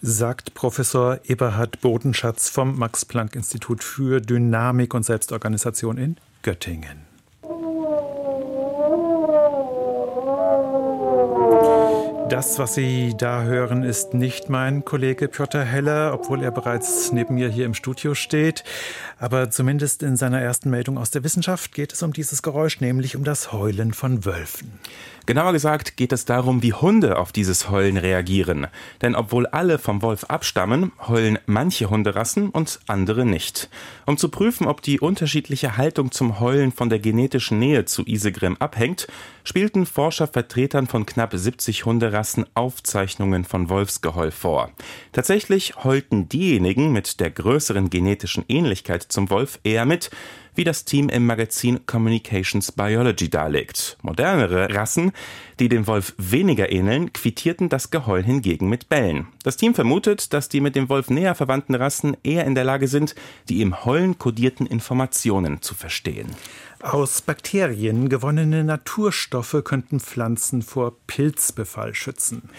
Sagt 0.00 0.54
Professor 0.54 1.18
Eberhard 1.24 1.80
Bodenschatz 1.80 2.50
vom 2.50 2.78
Max-Planck-Institut 2.78 3.82
für 3.82 4.20
Dynamik 4.20 4.94
und 4.94 5.02
Selbstorganisation 5.02 5.98
in 5.98 6.16
Göttingen. 6.42 7.07
Das, 12.28 12.58
was 12.58 12.74
Sie 12.74 13.14
da 13.16 13.44
hören, 13.44 13.82
ist 13.82 14.12
nicht 14.12 14.50
mein 14.50 14.84
Kollege 14.84 15.28
Piotr 15.28 15.64
Heller, 15.64 16.12
obwohl 16.12 16.42
er 16.42 16.50
bereits 16.50 17.10
neben 17.10 17.36
mir 17.36 17.48
hier 17.48 17.64
im 17.64 17.72
Studio 17.72 18.14
steht. 18.14 18.64
Aber 19.18 19.50
zumindest 19.50 20.02
in 20.02 20.16
seiner 20.16 20.38
ersten 20.38 20.68
Meldung 20.68 20.98
aus 20.98 21.10
der 21.10 21.24
Wissenschaft 21.24 21.72
geht 21.72 21.94
es 21.94 22.02
um 22.02 22.12
dieses 22.12 22.42
Geräusch, 22.42 22.80
nämlich 22.80 23.16
um 23.16 23.24
das 23.24 23.50
Heulen 23.50 23.94
von 23.94 24.26
Wölfen. 24.26 24.78
Genauer 25.28 25.52
gesagt 25.52 25.98
geht 25.98 26.14
es 26.14 26.24
darum, 26.24 26.62
wie 26.62 26.72
Hunde 26.72 27.18
auf 27.18 27.32
dieses 27.32 27.68
Heulen 27.68 27.98
reagieren. 27.98 28.68
Denn 29.02 29.14
obwohl 29.14 29.46
alle 29.46 29.78
vom 29.78 30.00
Wolf 30.00 30.24
abstammen, 30.24 30.90
heulen 31.06 31.38
manche 31.44 31.90
Hunderassen 31.90 32.48
und 32.48 32.80
andere 32.86 33.26
nicht. 33.26 33.68
Um 34.06 34.16
zu 34.16 34.30
prüfen, 34.30 34.66
ob 34.66 34.80
die 34.80 35.00
unterschiedliche 35.00 35.76
Haltung 35.76 36.12
zum 36.12 36.40
Heulen 36.40 36.72
von 36.72 36.88
der 36.88 36.98
genetischen 36.98 37.58
Nähe 37.58 37.84
zu 37.84 38.06
Isegrim 38.06 38.56
abhängt, 38.58 39.06
spielten 39.44 39.84
Forscher 39.84 40.28
Vertretern 40.28 40.86
von 40.86 41.04
knapp 41.04 41.34
70 41.34 41.84
Hunderassen 41.84 42.46
Aufzeichnungen 42.54 43.44
von 43.44 43.68
Wolfsgeheul 43.68 44.30
vor. 44.30 44.70
Tatsächlich 45.12 45.84
heulten 45.84 46.30
diejenigen 46.30 46.90
mit 46.90 47.20
der 47.20 47.30
größeren 47.30 47.90
genetischen 47.90 48.46
Ähnlichkeit 48.48 49.02
zum 49.02 49.28
Wolf 49.28 49.60
eher 49.62 49.84
mit, 49.84 50.10
wie 50.58 50.64
das 50.64 50.84
Team 50.84 51.08
im 51.08 51.24
Magazin 51.24 51.86
Communications 51.86 52.72
Biology 52.72 53.30
darlegt. 53.30 53.96
Modernere 54.02 54.74
Rassen, 54.74 55.12
die 55.60 55.68
dem 55.68 55.86
Wolf 55.86 56.14
weniger 56.18 56.72
ähneln, 56.72 57.12
quittierten 57.12 57.68
das 57.68 57.92
Geheul 57.92 58.24
hingegen 58.24 58.68
mit 58.68 58.88
Bällen. 58.88 59.28
Das 59.44 59.56
Team 59.56 59.72
vermutet, 59.72 60.32
dass 60.32 60.48
die 60.48 60.60
mit 60.60 60.74
dem 60.74 60.88
Wolf 60.88 61.10
näher 61.10 61.36
verwandten 61.36 61.76
Rassen 61.76 62.16
eher 62.24 62.44
in 62.44 62.56
der 62.56 62.64
Lage 62.64 62.88
sind, 62.88 63.14
die 63.48 63.62
im 63.62 63.84
Heulen 63.84 64.18
kodierten 64.18 64.66
Informationen 64.66 65.62
zu 65.62 65.76
verstehen. 65.76 66.34
Aus 66.80 67.22
Bakterien 67.22 68.08
gewonnene 68.08 68.64
Naturstoffe 68.64 69.62
könnten 69.64 70.00
Pflanzen 70.00 70.62
vor 70.62 70.96
Pilzbefall 71.06 71.94
schützen. 71.94 72.50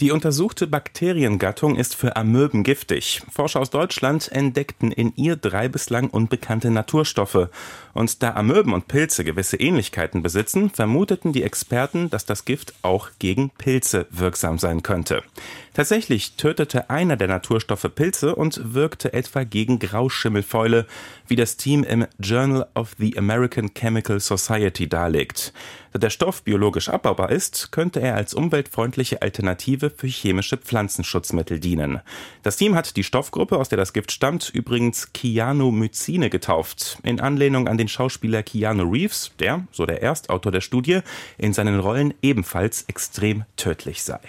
Die 0.00 0.12
untersuchte 0.12 0.68
Bakteriengattung 0.68 1.74
ist 1.74 1.96
für 1.96 2.14
Amöben 2.14 2.62
giftig. 2.62 3.20
Forscher 3.32 3.58
aus 3.58 3.70
Deutschland 3.70 4.30
entdeckten 4.30 4.92
in 4.92 5.12
ihr 5.16 5.34
drei 5.34 5.66
bislang 5.66 6.08
unbekannte 6.08 6.70
Naturstoffe. 6.70 7.48
Und 7.94 8.22
da 8.22 8.34
Amöben 8.34 8.74
und 8.74 8.86
Pilze 8.86 9.24
gewisse 9.24 9.56
Ähnlichkeiten 9.56 10.22
besitzen, 10.22 10.70
vermuteten 10.70 11.32
die 11.32 11.42
Experten, 11.42 12.10
dass 12.10 12.24
das 12.24 12.44
Gift 12.44 12.74
auch 12.82 13.10
gegen 13.18 13.50
Pilze 13.50 14.06
wirksam 14.10 14.60
sein 14.60 14.84
könnte. 14.84 15.24
Tatsächlich 15.74 16.34
tötete 16.36 16.90
einer 16.90 17.16
der 17.16 17.28
Naturstoffe 17.28 17.88
Pilze 17.92 18.36
und 18.36 18.74
wirkte 18.74 19.12
etwa 19.12 19.42
gegen 19.42 19.80
Grauschimmelfäule, 19.80 20.86
wie 21.26 21.36
das 21.36 21.56
Team 21.56 21.82
im 21.82 22.06
Journal 22.20 22.68
of 22.74 22.94
the 22.98 23.18
American 23.18 23.74
Chemical 23.74 24.20
Society 24.20 24.88
darlegt. 24.88 25.52
Da 25.92 25.98
der 25.98 26.10
Stoff 26.10 26.42
biologisch 26.42 26.88
abbaubar 26.88 27.30
ist, 27.30 27.72
könnte 27.72 28.00
er 28.00 28.14
als 28.14 28.34
umweltfreundliche 28.34 29.22
Alternative 29.22 29.87
für 29.90 30.06
chemische 30.06 30.56
Pflanzenschutzmittel 30.56 31.60
dienen. 31.60 32.00
Das 32.42 32.56
Team 32.56 32.74
hat 32.74 32.96
die 32.96 33.04
Stoffgruppe, 33.04 33.56
aus 33.56 33.68
der 33.68 33.78
das 33.78 33.92
Gift 33.92 34.12
stammt, 34.12 34.50
übrigens 34.52 35.08
Cyanomycine 35.12 36.30
getauft, 36.30 36.98
in 37.02 37.20
Anlehnung 37.20 37.68
an 37.68 37.78
den 37.78 37.88
Schauspieler 37.88 38.42
Keanu 38.42 38.90
Reeves, 38.90 39.32
der, 39.38 39.66
so 39.72 39.86
der 39.86 40.02
Erstautor 40.02 40.52
der 40.52 40.60
Studie, 40.60 41.00
in 41.36 41.52
seinen 41.52 41.80
Rollen 41.80 42.14
ebenfalls 42.22 42.84
extrem 42.88 43.44
tödlich 43.56 44.02
sei. 44.02 44.20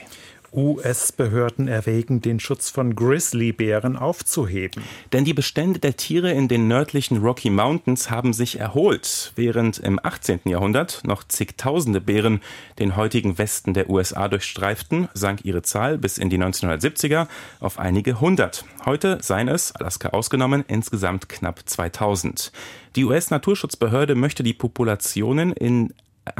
US-Behörden 0.53 1.67
erwägen, 1.67 2.21
den 2.21 2.39
Schutz 2.39 2.69
von 2.69 2.95
Grizzlybären 2.95 3.95
aufzuheben. 3.95 4.83
Denn 5.13 5.25
die 5.25 5.33
Bestände 5.33 5.79
der 5.79 5.97
Tiere 5.97 6.31
in 6.31 6.47
den 6.47 6.67
nördlichen 6.67 7.17
Rocky 7.17 7.49
Mountains 7.49 8.09
haben 8.09 8.33
sich 8.33 8.59
erholt, 8.59 9.33
während 9.35 9.77
im 9.79 9.99
18. 10.01 10.41
Jahrhundert 10.45 11.01
noch 11.05 11.23
zigtausende 11.23 12.01
Bären 12.01 12.41
den 12.79 12.95
heutigen 12.95 13.37
Westen 13.37 13.73
der 13.73 13.89
USA 13.89 14.27
durchstreiften, 14.27 15.09
sank 15.13 15.45
ihre 15.45 15.61
Zahl 15.61 15.97
bis 15.97 16.17
in 16.17 16.29
die 16.29 16.37
1970er 16.37 17.27
auf 17.59 17.79
einige 17.79 18.19
hundert. 18.19 18.65
Heute 18.85 19.19
seien 19.21 19.47
es, 19.47 19.75
Alaska 19.75 20.09
ausgenommen, 20.09 20.63
insgesamt 20.67 21.29
knapp 21.29 21.61
2000. 21.65 22.51
Die 22.95 23.05
US-Naturschutzbehörde 23.05 24.15
möchte 24.15 24.43
die 24.43 24.53
Populationen 24.53 25.53
in 25.53 25.93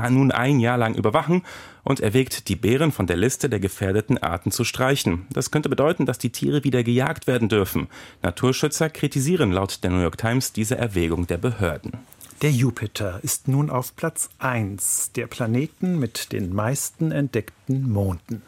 nun 0.10 0.32
ein 0.32 0.60
Jahr 0.60 0.78
lang 0.78 0.96
überwachen 0.96 1.44
und 1.84 2.00
erwägt, 2.00 2.48
die 2.48 2.56
Bären 2.56 2.92
von 2.92 3.08
der 3.08 3.18
Liste 3.18 3.50
der 3.50 3.60
gefährdeten 3.60 4.18
Arten 4.18 4.52
zu 4.52 4.64
streichen. 4.64 5.26
Das 5.32 5.52
könnte 5.52 5.70
bedeuten, 5.70 6.06
dass 6.06 6.20
die 6.20 6.32
Tiere 6.32 6.64
wieder 6.64 6.84
gejagt 6.84 7.28
werden 7.28 7.50
dürfen. 7.50 7.88
Naturschützer 8.22 8.90
kritisieren 8.90 9.52
laut 9.52 9.84
der 9.84 9.92
New 9.92 10.02
York 10.02 10.18
Times 10.18 10.54
diese 10.54 10.78
Erwägung 10.78 11.28
der 11.28 11.38
Behörden. 11.38 11.94
Der 12.42 12.52
Jupiter 12.52 13.20
ist 13.22 13.50
nun 13.50 13.70
auf 13.70 13.98
Platz 13.98 14.30
1 14.40 15.12
der 15.12 15.28
Planeten 15.28 16.00
mit 16.00 16.32
den 16.32 16.54
meisten 16.54 17.12
entdeckten 17.12 17.92
Monden. 17.92 18.42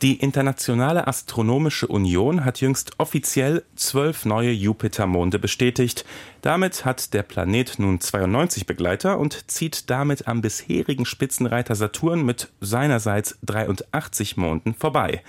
Die 0.00 0.20
Internationale 0.20 1.08
Astronomische 1.08 1.88
Union 1.88 2.44
hat 2.44 2.60
jüngst 2.60 2.92
offiziell 2.98 3.64
zwölf 3.74 4.26
neue 4.26 4.52
Jupitermonde 4.52 5.40
bestätigt. 5.40 6.04
Damit 6.40 6.84
hat 6.84 7.14
der 7.14 7.24
Planet 7.24 7.80
nun 7.80 8.00
92 8.00 8.64
Begleiter 8.64 9.18
und 9.18 9.50
zieht 9.50 9.90
damit 9.90 10.28
am 10.28 10.40
bisherigen 10.40 11.04
Spitzenreiter 11.04 11.74
Saturn 11.74 12.24
mit 12.24 12.48
seinerseits 12.60 13.38
83 13.42 14.36
Monden 14.36 14.72
vorbei. 14.72 15.24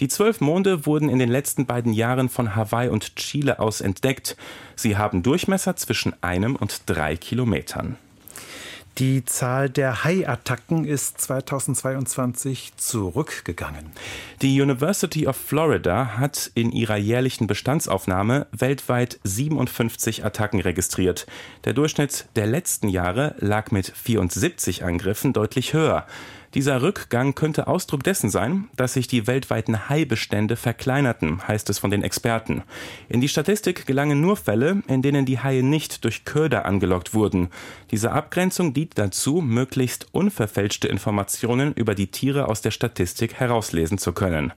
Die 0.00 0.08
zwölf 0.08 0.40
Monde 0.40 0.86
wurden 0.86 1.10
in 1.10 1.18
den 1.18 1.28
letzten 1.28 1.66
beiden 1.66 1.92
Jahren 1.92 2.30
von 2.30 2.56
Hawaii 2.56 2.88
und 2.88 3.16
Chile 3.16 3.58
aus 3.58 3.82
entdeckt. 3.82 4.38
Sie 4.74 4.96
haben 4.96 5.22
Durchmesser 5.22 5.76
zwischen 5.76 6.14
einem 6.22 6.56
und 6.56 6.84
drei 6.86 7.16
Kilometern. 7.16 7.98
Die 8.98 9.24
Zahl 9.24 9.70
der 9.70 10.04
Haiattacken 10.04 10.84
ist 10.84 11.20
2022 11.20 12.76
zurückgegangen. 12.76 13.90
Die 14.40 14.60
University 14.62 15.26
of 15.26 15.34
Florida 15.34 16.16
hat 16.16 16.52
in 16.54 16.70
ihrer 16.70 16.96
jährlichen 16.96 17.48
Bestandsaufnahme 17.48 18.46
weltweit 18.52 19.18
57 19.24 20.24
Attacken 20.24 20.60
registriert. 20.60 21.26
Der 21.64 21.72
Durchschnitt 21.72 22.26
der 22.36 22.46
letzten 22.46 22.88
Jahre 22.88 23.34
lag 23.40 23.72
mit 23.72 23.88
74 23.88 24.84
Angriffen 24.84 25.32
deutlich 25.32 25.72
höher. 25.72 26.06
Dieser 26.54 26.82
Rückgang 26.82 27.34
könnte 27.34 27.66
Ausdruck 27.66 28.04
dessen 28.04 28.30
sein, 28.30 28.68
dass 28.76 28.92
sich 28.92 29.08
die 29.08 29.26
weltweiten 29.26 29.88
Haibestände 29.88 30.54
verkleinerten, 30.54 31.48
heißt 31.48 31.68
es 31.68 31.80
von 31.80 31.90
den 31.90 32.04
Experten. 32.04 32.62
In 33.08 33.20
die 33.20 33.28
Statistik 33.28 33.86
gelangen 33.86 34.20
nur 34.20 34.36
Fälle, 34.36 34.84
in 34.86 35.02
denen 35.02 35.26
die 35.26 35.40
Haie 35.40 35.64
nicht 35.64 36.04
durch 36.04 36.24
Köder 36.24 36.64
angelockt 36.64 37.12
wurden. 37.12 37.48
Diese 37.90 38.12
Abgrenzung 38.12 38.72
dient 38.72 38.96
dazu, 38.96 39.40
möglichst 39.40 40.06
unverfälschte 40.12 40.86
Informationen 40.86 41.72
über 41.72 41.96
die 41.96 42.06
Tiere 42.06 42.46
aus 42.46 42.60
der 42.60 42.70
Statistik 42.70 43.34
herauslesen 43.34 43.98
zu 43.98 44.12
können. 44.12 44.52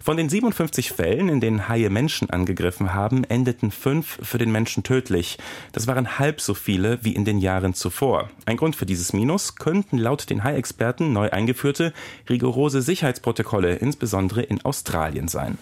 Von 0.00 0.16
den 0.16 0.28
57 0.28 0.92
Fällen, 0.92 1.28
in 1.28 1.40
denen 1.40 1.68
Haie 1.68 1.90
Menschen 1.90 2.30
angegriffen 2.30 2.94
haben, 2.94 3.24
endeten 3.24 3.72
fünf 3.72 4.20
für 4.22 4.38
den 4.38 4.52
Menschen 4.52 4.84
tödlich. 4.84 5.36
Das 5.72 5.88
waren 5.88 6.20
halb 6.20 6.40
so 6.40 6.54
viele 6.54 7.00
wie 7.02 7.16
in 7.16 7.24
den 7.24 7.38
Jahren 7.38 7.74
zuvor. 7.74 8.30
Ein 8.46 8.56
Grund 8.56 8.76
für 8.76 8.86
dieses 8.86 9.12
Minus 9.12 9.56
könnten 9.56 9.98
laut 9.98 10.30
den 10.30 10.44
Hai-Experten 10.44 11.12
neu 11.12 11.28
eingeführte 11.40 11.92
rigorose 12.28 12.82
Sicherheitsprotokolle, 12.82 13.76
insbesondere 13.76 14.42
in 14.42 14.62
Australien 14.62 15.28
sein. 15.28 15.56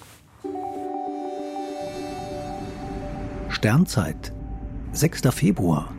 Sternzeit, 3.49 4.33
6. 4.93 5.23
Februar. 5.31 5.93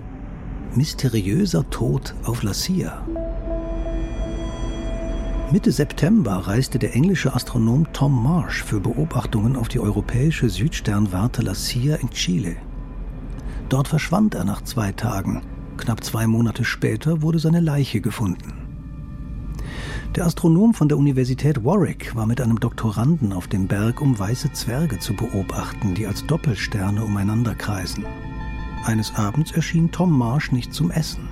Mysteriöser 0.76 1.68
Tod 1.70 2.14
auf 2.24 2.44
La 2.44 2.54
Silla. 2.54 3.06
Mitte 5.52 5.72
September 5.72 6.34
reiste 6.34 6.78
der 6.78 6.94
englische 6.94 7.34
Astronom 7.34 7.92
Tom 7.92 8.24
Marsh 8.24 8.64
für 8.64 8.80
Beobachtungen 8.80 9.56
auf 9.56 9.68
die 9.68 9.80
europäische 9.80 10.48
Südsternwarte 10.48 11.42
La 11.42 11.56
Silla 11.56 11.96
in 11.96 12.12
Chile. 12.12 12.56
Dort 13.68 13.88
verschwand 13.88 14.36
er 14.36 14.44
nach 14.44 14.62
zwei 14.62 14.92
Tagen. 14.92 15.42
Knapp 15.78 16.04
zwei 16.04 16.28
Monate 16.28 16.64
später 16.66 17.24
wurde 17.24 17.40
seine 17.40 17.62
Leiche 17.62 18.00
gefunden. 18.00 18.59
Der 20.16 20.26
Astronom 20.26 20.74
von 20.74 20.90
der 20.90 20.98
Universität 20.98 21.64
Warwick 21.64 22.16
war 22.16 22.26
mit 22.26 22.42
einem 22.42 22.60
Doktoranden 22.60 23.32
auf 23.32 23.48
dem 23.48 23.68
Berg, 23.68 24.02
um 24.02 24.18
weiße 24.18 24.52
Zwerge 24.54 24.98
zu 24.98 25.14
beobachten, 25.14 25.94
die 25.94 26.08
als 26.08 26.26
Doppelsterne 26.26 27.04
umeinander 27.04 27.54
kreisen. 27.54 28.06
Eines 28.86 29.14
Abends 29.16 29.52
erschien 29.52 29.92
Tom 29.92 30.18
Marsh 30.18 30.52
nicht 30.52 30.74
zum 30.74 30.90
Essen. 30.90 31.30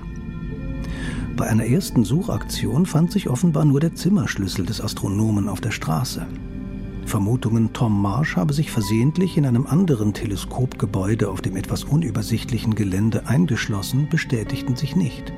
Bei 1.36 1.48
einer 1.48 1.66
ersten 1.66 2.04
Suchaktion 2.04 2.86
fand 2.86 3.10
sich 3.10 3.28
offenbar 3.28 3.64
nur 3.64 3.80
der 3.80 3.96
Zimmerschlüssel 3.96 4.64
des 4.64 4.80
Astronomen 4.80 5.48
auf 5.48 5.60
der 5.60 5.72
Straße. 5.72 6.24
Vermutungen, 7.04 7.72
Tom 7.72 8.00
Marsh 8.00 8.36
habe 8.36 8.52
sich 8.52 8.70
versehentlich 8.70 9.36
in 9.36 9.46
einem 9.46 9.66
anderen 9.66 10.14
Teleskopgebäude 10.14 11.30
auf 11.30 11.40
dem 11.40 11.56
etwas 11.56 11.82
unübersichtlichen 11.82 12.76
Gelände 12.76 13.26
eingeschlossen, 13.26 14.08
bestätigten 14.08 14.76
sich 14.76 14.94
nicht. 14.94 15.32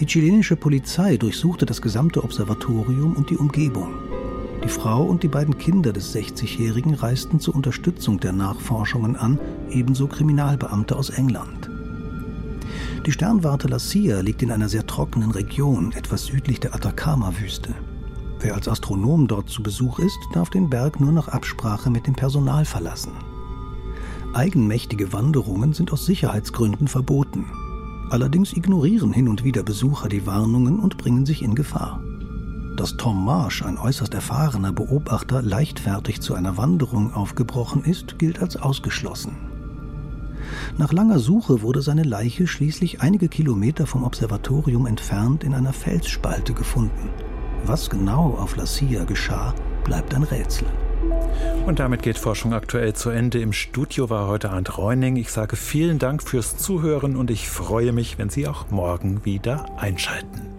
Die 0.00 0.06
chilenische 0.06 0.56
Polizei 0.56 1.18
durchsuchte 1.18 1.66
das 1.66 1.82
gesamte 1.82 2.24
Observatorium 2.24 3.12
und 3.12 3.28
die 3.28 3.36
Umgebung. 3.36 3.92
Die 4.64 4.68
Frau 4.68 5.04
und 5.04 5.22
die 5.22 5.28
beiden 5.28 5.58
Kinder 5.58 5.92
des 5.92 6.14
60-Jährigen 6.14 6.94
reisten 6.94 7.38
zur 7.38 7.54
Unterstützung 7.54 8.18
der 8.18 8.32
Nachforschungen 8.32 9.14
an, 9.14 9.38
ebenso 9.68 10.06
Kriminalbeamte 10.06 10.96
aus 10.96 11.10
England. 11.10 11.70
Die 13.04 13.12
Sternwarte 13.12 13.68
La 13.68 13.78
Silla 13.78 14.20
liegt 14.22 14.42
in 14.42 14.50
einer 14.50 14.70
sehr 14.70 14.86
trockenen 14.86 15.32
Region, 15.32 15.92
etwas 15.92 16.24
südlich 16.24 16.60
der 16.60 16.74
Atacama-Wüste. 16.74 17.74
Wer 18.38 18.54
als 18.54 18.68
Astronom 18.68 19.28
dort 19.28 19.50
zu 19.50 19.62
Besuch 19.62 19.98
ist, 19.98 20.18
darf 20.32 20.48
den 20.48 20.70
Berg 20.70 20.98
nur 20.98 21.12
nach 21.12 21.28
Absprache 21.28 21.90
mit 21.90 22.06
dem 22.06 22.14
Personal 22.14 22.64
verlassen. 22.64 23.12
Eigenmächtige 24.32 25.12
Wanderungen 25.12 25.74
sind 25.74 25.92
aus 25.92 26.06
Sicherheitsgründen 26.06 26.88
verboten. 26.88 27.44
Allerdings 28.10 28.52
ignorieren 28.52 29.12
hin 29.12 29.28
und 29.28 29.44
wieder 29.44 29.62
Besucher 29.62 30.08
die 30.08 30.26
Warnungen 30.26 30.80
und 30.80 30.98
bringen 30.98 31.24
sich 31.24 31.42
in 31.42 31.54
Gefahr. 31.54 32.02
Dass 32.76 32.96
Tom 32.96 33.24
Marsh, 33.24 33.62
ein 33.62 33.78
äußerst 33.78 34.12
erfahrener 34.14 34.72
Beobachter, 34.72 35.42
leichtfertig 35.42 36.20
zu 36.20 36.34
einer 36.34 36.56
Wanderung 36.56 37.14
aufgebrochen 37.14 37.84
ist, 37.84 38.18
gilt 38.18 38.40
als 38.40 38.56
ausgeschlossen. 38.56 39.36
Nach 40.76 40.92
langer 40.92 41.20
Suche 41.20 41.62
wurde 41.62 41.82
seine 41.82 42.02
Leiche 42.02 42.48
schließlich 42.48 43.00
einige 43.00 43.28
Kilometer 43.28 43.86
vom 43.86 44.02
Observatorium 44.02 44.86
entfernt 44.86 45.44
in 45.44 45.54
einer 45.54 45.72
Felsspalte 45.72 46.52
gefunden. 46.52 47.10
Was 47.64 47.90
genau 47.90 48.34
auf 48.34 48.56
La 48.56 48.66
Silla 48.66 49.04
geschah, 49.04 49.54
bleibt 49.84 50.14
ein 50.14 50.24
Rätsel. 50.24 50.66
Und 51.66 51.78
damit 51.78 52.02
geht 52.02 52.18
Forschung 52.18 52.52
aktuell 52.52 52.94
zu 52.94 53.10
Ende. 53.10 53.40
Im 53.40 53.52
Studio 53.52 54.10
war 54.10 54.26
heute 54.26 54.50
Arndt 54.50 54.76
Reuning. 54.76 55.16
Ich 55.16 55.30
sage 55.30 55.56
vielen 55.56 55.98
Dank 55.98 56.22
fürs 56.22 56.56
Zuhören 56.56 57.16
und 57.16 57.30
ich 57.30 57.48
freue 57.48 57.92
mich, 57.92 58.18
wenn 58.18 58.30
Sie 58.30 58.48
auch 58.48 58.70
morgen 58.70 59.24
wieder 59.24 59.66
einschalten. 59.78 60.49